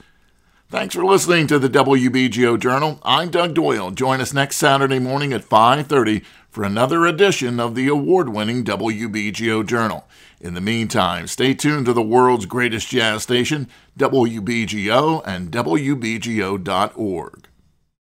Thanks 0.70 0.94
for 0.96 1.04
listening 1.04 1.48
to 1.48 1.58
the 1.58 1.70
WBGO 1.70 2.60
Journal. 2.60 3.00
I'm 3.04 3.32
Doug 3.32 3.56
Doyle. 3.56 3.92
Join 3.92 4.22
us 4.22 4.34
next 4.34 4.58
Saturday 4.58 5.00
morning 5.00 5.34
at 5.34 5.42
5.30 5.42 6.24
for 6.50 6.64
another 6.64 7.06
edition 7.06 7.60
of 7.60 7.76
the 7.76 7.88
award-winning 7.88 8.64
WBGO 8.64 9.66
Journal. 9.66 10.08
In 10.40 10.54
the 10.54 10.62
meantime, 10.62 11.28
stay 11.28 11.54
tuned 11.54 11.86
to 11.86 11.94
the 11.94 12.02
world's 12.02 12.46
greatest 12.46 12.88
jazz 12.90 13.24
station, 13.24 13.68
WBGO 13.98 15.22
and 15.26 15.52
WBGO.org. 15.52 17.49